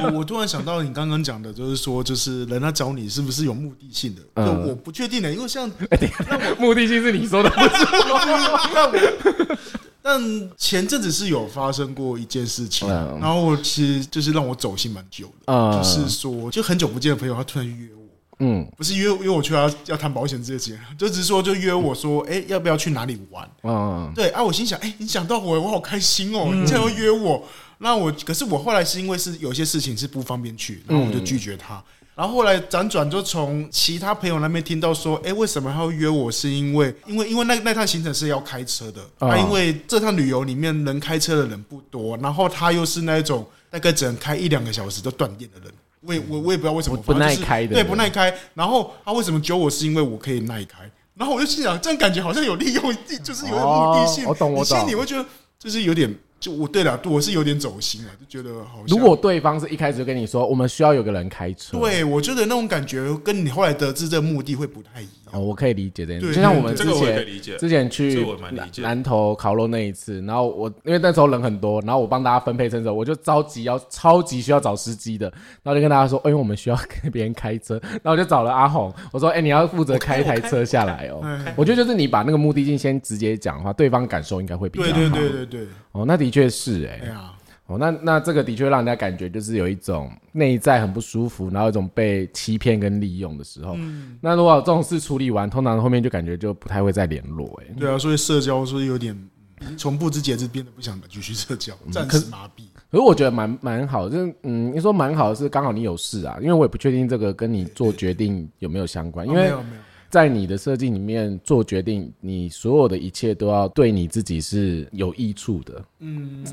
[0.00, 4.22] 我我突然想到你刚刚讲的，就是说，就是人家找你是不是有目的性的？
[4.36, 5.68] 嗯就我不确定的，因为像
[6.58, 9.56] 目的性是你说的，不是但我
[10.04, 18.01] 但前阵子是有发生过一件事情，嗯然后其实就是让我走心蛮久的，嗯就是说，就很久不见的朋友，他突然约我。
[18.44, 23.48] 嗯不是约约我去要要谈保险这些钱，就只是说就约我说，哎、要不要去哪里玩？
[23.62, 27.42] 嗯对啊，我心想，哎、你想到我，我好开心哦，你竟然会约我。
[27.78, 31.82] 那我可是我后来是因为是有些事情是不方便去，然后我就拒绝他。
[32.14, 36.30] 然后后来辗转就从其他朋友那边听到说，哎、为什么他会约我？
[36.30, 45.72] 是因为因为因为那那趟行程是要开车的，哦啊，因为这趟旅游里面能开车的人不多，然后他又是那种大概只能开一两个小时就断电的人。
[46.04, 48.34] 我也我我也不知道为什么，不耐开的对，不耐开。
[48.54, 49.70] 然后他为什么揪我？
[49.70, 50.78] 是因为我可以耐开。
[51.14, 52.82] 然后我就心想，这样感觉好像有利用，
[53.22, 54.24] 就是有点目的性。
[54.24, 55.24] 哦我懂我懂心懂里会觉得
[55.58, 58.86] 就是有点，就我对了，我是有点走心了，就觉得好像。
[58.88, 65.21] 如果对方是一开始就跟你说，我们需要有个人开车，对我觉得那种感觉跟你后来得知这个目的会不太一样。
[65.32, 66.26] 哦，我可以理解这件事。
[66.26, 67.58] 对就像我们之这个我也可以前。
[67.58, 75.26] 之前去这我蛮理解南南投烤肉那一次，然后我因为那时候人很多，然后我帮大家分配车手，我就着急要超级需要找司机的，
[75.62, 81.20] 然后就跟大家说，哎、我们需要跟别人开车，然后我就找了阿红，我说，哎、你要负责开一台车下来哦。
[81.24, 84.92] 哎我觉得就是你把那个目的性先直接讲的话，对方感受应该会比较好。
[84.92, 87.32] 对对对对对，哦，那的确是哎、哎呀，
[87.66, 93.74] 哦，那那这个的确让人家感觉就是有一种内在很不舒服，然后有一种被欺骗跟利用的时候。
[93.78, 97.74] 嗯那如果这种事处理完，通常后面就感觉就不太会再联络、欸。
[97.78, 99.16] 对啊，所以社交是有点
[99.60, 102.64] 嗯从不知节制变得不想继续社交， 暂时麻痹。
[102.90, 109.82] 可是我觉得蛮蛮好，就是嗯，你说蛮好的是刚好你有事啊，因为我也不确定这个跟你做决定有没有相关，因为哦没有没有，
[110.12, 115.82] 在你的设计里面做决定，你所有的一切都要对你自己是有益处的。
[116.00, 116.44] 嗯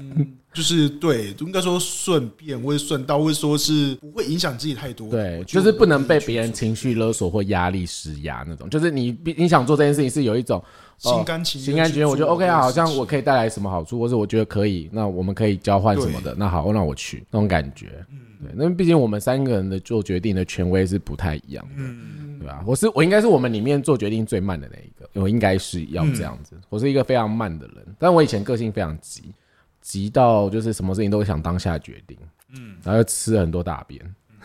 [0.54, 5.10] 就是对，应该说顺便或者顺道，或者说是不会影响自己太多。
[5.10, 10.64] 对，我就是不能被去别人情绪勒索或压力施压那种，就是你你想做这件事情是有一种
[11.00, 18.06] 心甘情愿心甘情愿，我觉得 OK 啊，好像我可以带来什么好处，或者我觉得可以，那我们可以交换什么的，那好，那我去那种感觉。
[18.12, 22.64] 嗯对，那毕竟我们三个人的做决定的权威是不太一样的，对吧？
[22.66, 26.56] 我是我应该是我们里面做决定最慢的那一个，我应该是要这样子。
[26.70, 29.34] 我是一个非常慢的人，但我以前个性非常急，
[29.82, 32.18] 急到就是什么事情都想当下决定，
[32.54, 34.00] 嗯，然后又吃很多大便。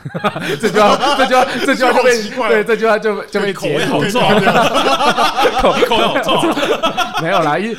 [0.61, 7.15] 这句话，这句话，这句话就被对，这句话就就被口味截好重啊， 口口味好重啊。
[7.23, 7.75] 没有啦，意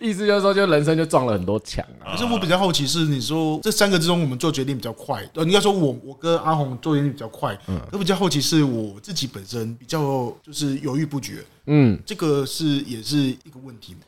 [0.00, 2.12] 意思就是说，就人生就撞了很多墙啊。
[2.12, 14.00] 可是我比较好奇是，你说这三个之中，我们做决定比较快，呃，应该说我我跟阿红做决定比较快，嗯，我比较好奇是我自己本身比较就是犹豫不决，嗯，这个是也是一个问题嘛？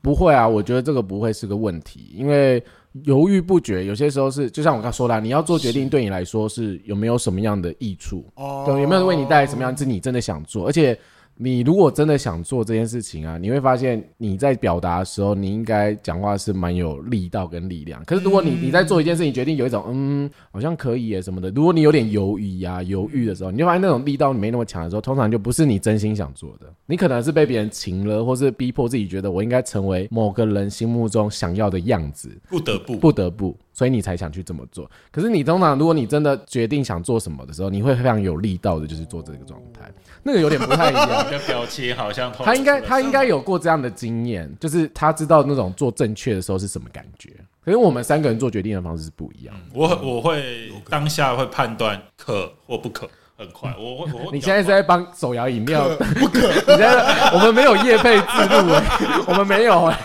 [0.00, 2.62] 不会啊，我觉得这个不会是个问题，因为
[3.02, 8.24] 犹豫不决，有些时候是就像我刚说的啊，你要做决定，对你来说是有没有什么样的益处？
[8.36, 10.66] 哦对，有没有为你带来什么样是你真的想做？
[10.66, 10.96] 而且
[11.36, 18.02] 你如果真的想做这件事情啊，你会发现你在表达的时候，你应该讲话是蛮有力道跟力量。
[18.04, 33.56] 可是如果你你在做一件事情，决定有一种嗯好像可以耶什么的，如果你有点犹豫呀、犹豫的时候，你就发现那种力道没那么强的时候，通常就不是你真心想做的，你可能是被别人情了，或是逼迫自己觉得我应该成为某个人心目中想要的样子，不得不，不得不。
[33.74, 34.90] 所以你才想去这么做。
[35.10, 39.92] 可是你通常，如果你真的决定想做什么的时候，你会非常有力道的，就是做这个状态。
[40.22, 41.26] 那个有点不太一样。
[41.26, 47.30] 你 的表情好像透他应该他应该有过这样的经验，就是他知道那种做正确的时候是什么感觉。
[47.64, 49.54] 可是我们三个人做决定的方式是不一样。
[49.72, 53.74] 我我会当下会判断可或不可，很快。
[53.78, 55.88] 我会我会你现在是在帮手摇饮料？
[56.20, 56.40] 不可！
[56.48, 58.82] 你现在我们没有夜配制度哎，
[59.26, 59.98] 我们没有哎，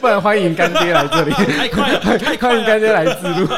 [0.00, 2.58] 不然欢迎干爹来这里，太快了，太快了。
[2.58, 3.48] 欢迎干爹来自录。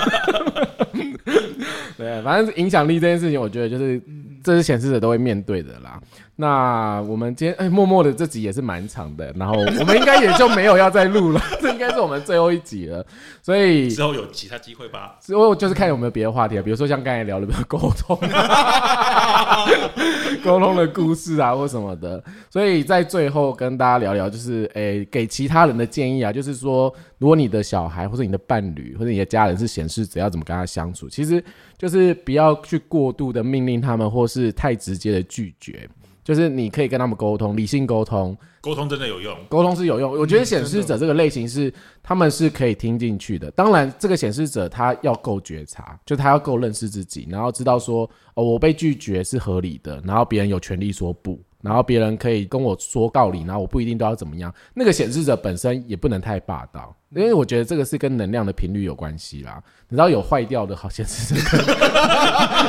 [1.97, 4.01] 对，反正影响力这件事情，我觉得就是
[4.43, 6.01] 这是显示者都会面对的啦。
[6.43, 13.07] 那我们今天哎，默默的这集也是蛮长的，然后我们应该也就没有要再录了， 这应该是我们最后一集了。
[13.40, 15.16] 所以之后有其他机会吧。
[15.20, 18.18] 之后就是看有没有别的话题啊，比如说像刚才聊的沟通、
[20.43, 22.20] 沟通的故事啊，或什么的。
[22.51, 31.09] 所以在最后跟大家聊聊，就是诶、给其他人的建议啊，就是说，如果你的小孩或者你的伴侣或者你的家人是显示者，要怎么跟他相处？
[31.09, 31.40] 其实
[31.78, 35.88] 就是不要去过度的命令他们，或是太直接的拒绝。
[36.24, 40.12] 就是你可以跟他们沟通，理性沟通，沟通真的有用，沟通是有用。
[40.12, 43.50] 我觉得显示者这个类型是他们是可以听进去的。
[43.50, 54.52] 当然，这个显示者他要够觉察，就他要够认识自己，然后知道说哦，我被拒绝是合理的，然后别人有权利说不，然后别人可以跟我说道理，然后我不一定都要怎么样。
[54.74, 59.62] 那个显示者本身也不能太霸道，因为我觉得这个是跟能量的频率有关系啦。
[59.88, 61.58] 你知道有坏掉的好显示者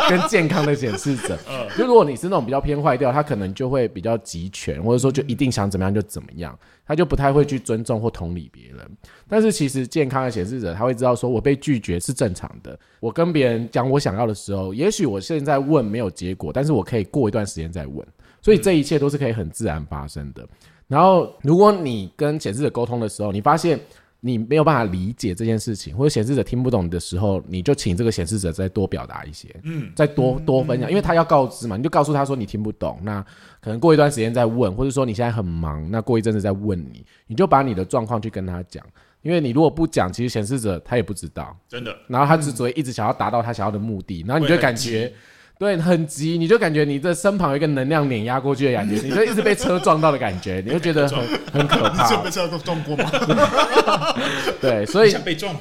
[0.09, 1.37] 跟 跟健康的显示者，
[1.77, 8.79] 就如果你是那种比较偏坏掉，他可能就会比较集权，或者说就一定想怎么样就怎么样，他就不太会去尊重或同理别人。
[9.27, 12.77] 但是其实健康的显示者，他会知道说我被拒绝是正常的。
[12.99, 18.05] 我跟别人讲我想要的时候，也许我现在问没有结果，但是我可以过一段时间再问。
[18.43, 20.47] 所以这一切都是可以很自然发生的。
[20.87, 23.79] 然后，如果你跟显示者沟通的时候，你发现
[24.19, 33.25] 你没有办法理解这件事情，或者显示者听不懂的时候，你就请这个显示者再多表达一些，嗯，再多多分享，因为他要告知嘛，你就告诉他说你听不懂，那
[33.61, 38.85] 可能过一段时间再问，或者说你现在很忙，那过一阵子再问你，你就把你的状况去跟他讲，
[39.23, 41.95] 因为你如果不讲，其实显示者他也不知道，真的。
[42.07, 45.11] 然后他只只会一直想要达到他想要的目的，然后你就感觉。
[45.59, 51.19] 对，很急，你就感觉你的身旁有一个能量碾压过去的感觉，你就一直被车撞到的感觉，你就觉得很
[51.53, 52.23] 很可怕。
[52.23, 53.09] 被车撞过吗？
[54.59, 55.55] 对，所以想被撞，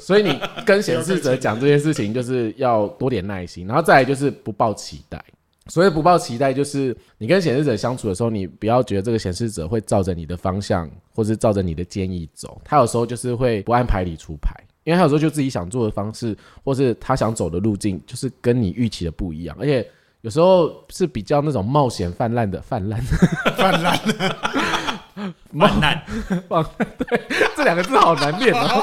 [0.00, 5.22] 所以你跟显示者讲这件事情，就是要多点耐心，然后再来就是不抱期待。
[5.68, 12.60] 所以不抱期待，就是你跟显示者相处的时候，你不要觉得这个显示者会照着你的方向，或是照着你的建议走。
[12.64, 14.52] 他有时候就是会不按牌理出牌，
[14.84, 19.86] 因为他有时候就自己想做的方式，或是他想走的路径，就是跟你预期的不一样，而且
[20.22, 23.00] 有时候是比较那种冒险泛滥的 泛滥。
[23.56, 23.98] 泛滥，
[25.52, 26.02] 蛮难。
[27.56, 28.82] 这两个字好难念啊。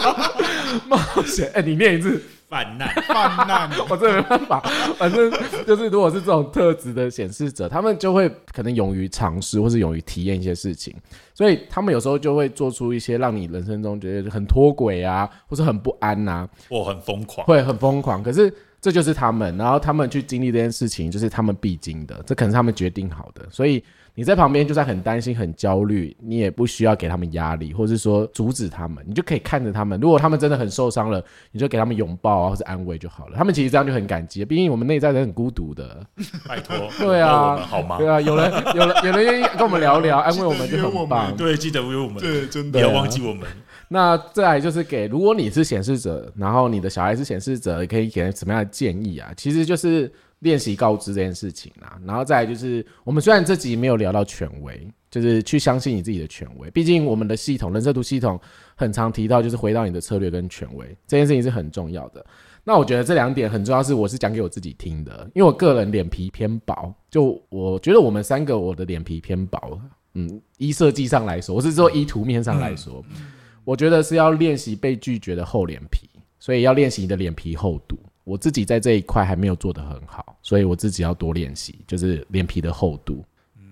[0.87, 4.59] 冒险，哎、你念一次，泛滥， 泛滥， 我真的没办法。
[4.97, 5.31] 反正
[5.67, 10.95] 就是，如果是这种特质的显示者，他们就会可能勇于尝试，或是勇于体验一些事情，
[11.35, 17.45] 所以他们有时候就会做出一些让你人生中觉得很脱轨啊，或是很不安呐、或很疯狂。
[17.45, 18.23] 会很疯狂。
[18.23, 23.45] 可是这就是他们，然后他们去经历这件事情，就是他们必经的，这可能是他们决定好的。
[23.51, 23.83] 所以
[24.19, 29.97] 你在旁边就算很担心、很焦虑，你也不需要给他们压力，或是说阻止他们，你就可以看着他们。
[30.01, 33.37] 如果他们真的很受伤了，你就给他们拥抱啊，或者安慰就好了。
[33.37, 36.05] 他们其实这样就很感激，毕竟我们内在人很孤独的。
[36.45, 37.97] 拜托，对啊好吗？
[37.97, 41.33] 对啊，有人有人有人愿意跟我们聊聊，安慰我们就很棒。
[41.37, 43.47] 对，记得约我们，对，真的不要，忘记我们。
[43.87, 49.31] 那再来就是给，如果你是显示者，然后你的小孩是显示者，可以给人什么样的建议啊？
[49.37, 51.99] 其实就是练习告知这件事情啊。
[52.05, 58.39] 然后再来就是，我们虽然这集没有聊到权威，就是去相信你自己的权威，毕竟我们的系统人设图系统
[58.75, 62.25] 很常提到，就是回到你的策略跟权威这件事情是很重要的。
[62.63, 69.79] 那我觉得这两点很重要，是我是讲给我自己听的，因为我个人脸皮偏薄，就我觉得我们三个我的脸皮偏薄，
[70.13, 73.03] 嗯，一设计上来说，我是说一图面上来说。
[73.65, 76.09] 我觉得是要练习被拒绝的厚脸皮，
[76.39, 77.99] 所以要练习你的脸皮厚度。
[78.29, 83.25] 我自己在这一块还没有做得很好，所以我自己要多练习，就是脸皮的厚度。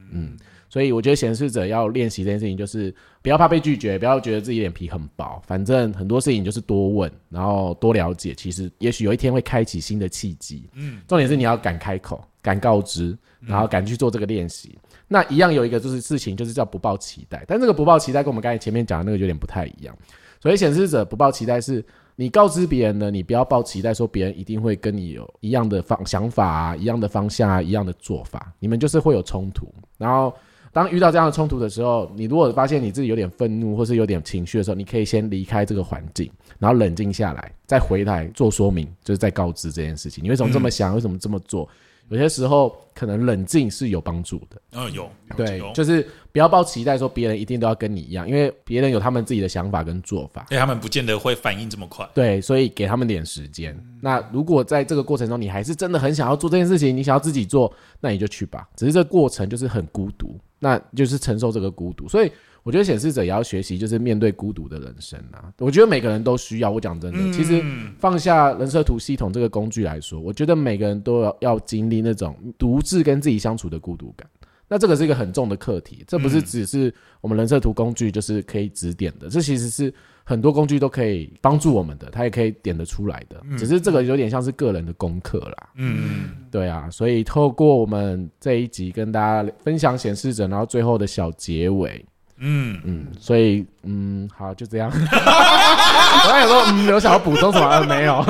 [0.09, 0.35] 嗯，
[0.67, 10.67] 所以我觉得显示者要练习这件事情，就是不要怕被拒绝，不要觉得自己脸皮很薄，反正很多事情就是多问，然后多了解，其实也许有一天会开启新的契机。
[10.73, 14.75] 嗯，重点是你要敢开口，敢告知，然后敢去做这个练习。
[15.07, 19.95] 那一样有一个就是事情，就是叫不抱期待，但这个不抱期待跟我们刚才前面讲的那个有点不太一样。
[20.39, 21.83] 所以显示者不抱期待是，
[22.19, 29.71] 你告知别人呢，你不要抱期待说别人一定会跟你有一样的方想法啊，一样的方向啊，一样的做法，你们就是会有冲突。
[29.99, 30.33] 然后
[30.73, 40.23] 当遇到这样的冲突的时候，你如果发现你自己有点愤怒或是有点情绪的时候，你可以先离开这个环境，然后冷静下来，再回来做说明，就是再告知这件事情。
[40.23, 40.95] 你为什么这么想？
[40.95, 41.69] 为什么这么做？
[42.09, 44.61] 有些时候可能冷静是有帮助的。
[44.71, 50.45] 嗯，有，对，就是不要抱期待说别人一定都要跟你一样，因为别人有他们自己的想法跟做法。
[50.49, 52.07] 因为他们不见得会反应这么快。
[52.13, 53.77] 对，所以给他们点时间。
[54.01, 58.67] 那如果在这个过程中，你还是真的很想要做这件事情，你想要自己做，那你就去吧。
[58.75, 62.07] 只是这个过程就是很孤独，那就是承受这个孤独。
[62.07, 62.31] 所以
[62.67, 65.53] 我觉得显示者也要学习，就是面对孤独的人生啊。
[65.59, 66.69] 我觉得每个人都需要。
[66.69, 67.63] 我讲真的，其实
[67.97, 74.29] 放下人设图系统这个工具来说，我觉得每个人都要要经历那种独自跟自己相处的孤独感。
[74.67, 79.93] 那这个是一个很重的课题，这不是只是我们人设图工具就是可以指点的，这其实是
[80.25, 83.41] 很多工具都可以帮助我们的，它也可以点得出来的。
[83.57, 85.69] 只是这个有点像是个人的功课啦。
[85.77, 92.05] 嗯，对啊，所以透过我们这一集跟大家分享显示者，然后最后的小结尾，
[92.39, 94.91] 嗯，嗯，所以嗯，好，就这样。
[94.93, 97.67] 我刚想说，嗯，有想要补充什么？
[97.67, 98.23] 呃没有，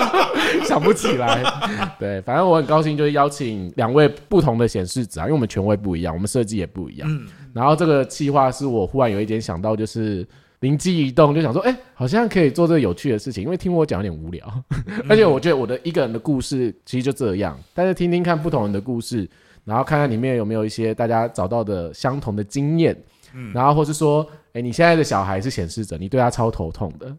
[0.66, 1.42] 想不起来。
[1.98, 7.26] 对，反正我很高兴，就是邀请两位不同的显示者啊，因为我们权威不一样，我们设计也不一样。
[7.54, 10.26] 然后这个计划是我忽然有一点想到，就是
[10.60, 14.46] 灵机一动，就想说，哎、好像可以做这个有趣的事情，因为听我讲有点无聊，
[15.08, 19.26] 而且我觉得我的一个人的故事其实就这样，但是听听看不同人的故事，
[19.64, 22.94] 然后看看里面有没有一些大家找到的相同的经验。
[23.52, 27.14] 然后或是说，哎，你现在的小孩是显示者，你对他超头痛的，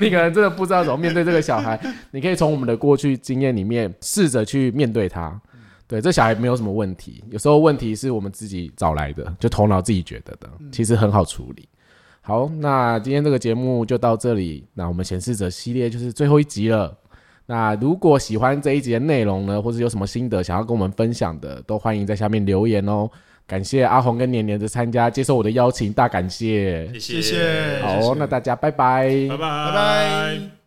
[0.00, 1.78] 你可能真的不知道怎么面对这个小孩。
[2.10, 5.40] 你可以从我们的过去经验里面试着去面对他。
[5.86, 11.66] 对，这小孩没有什么问题，有时候问题是我们自己找来的，就头脑自己觉得的，其实很好处理。
[12.20, 16.94] 好，那今天这个节目就到这里，那我们显示者系列就是最后一集了。
[17.46, 23.08] 那如果喜欢这一集的内容呢，或者有什么心得想要跟我们分享的，都欢迎在下面留言哦。
[23.48, 26.86] 感谢阿红跟年年的参加，接受我的邀请，大感谢。
[26.92, 29.08] 谢谢谢好哦，那大家拜拜。
[29.30, 30.57] 拜拜，拜拜。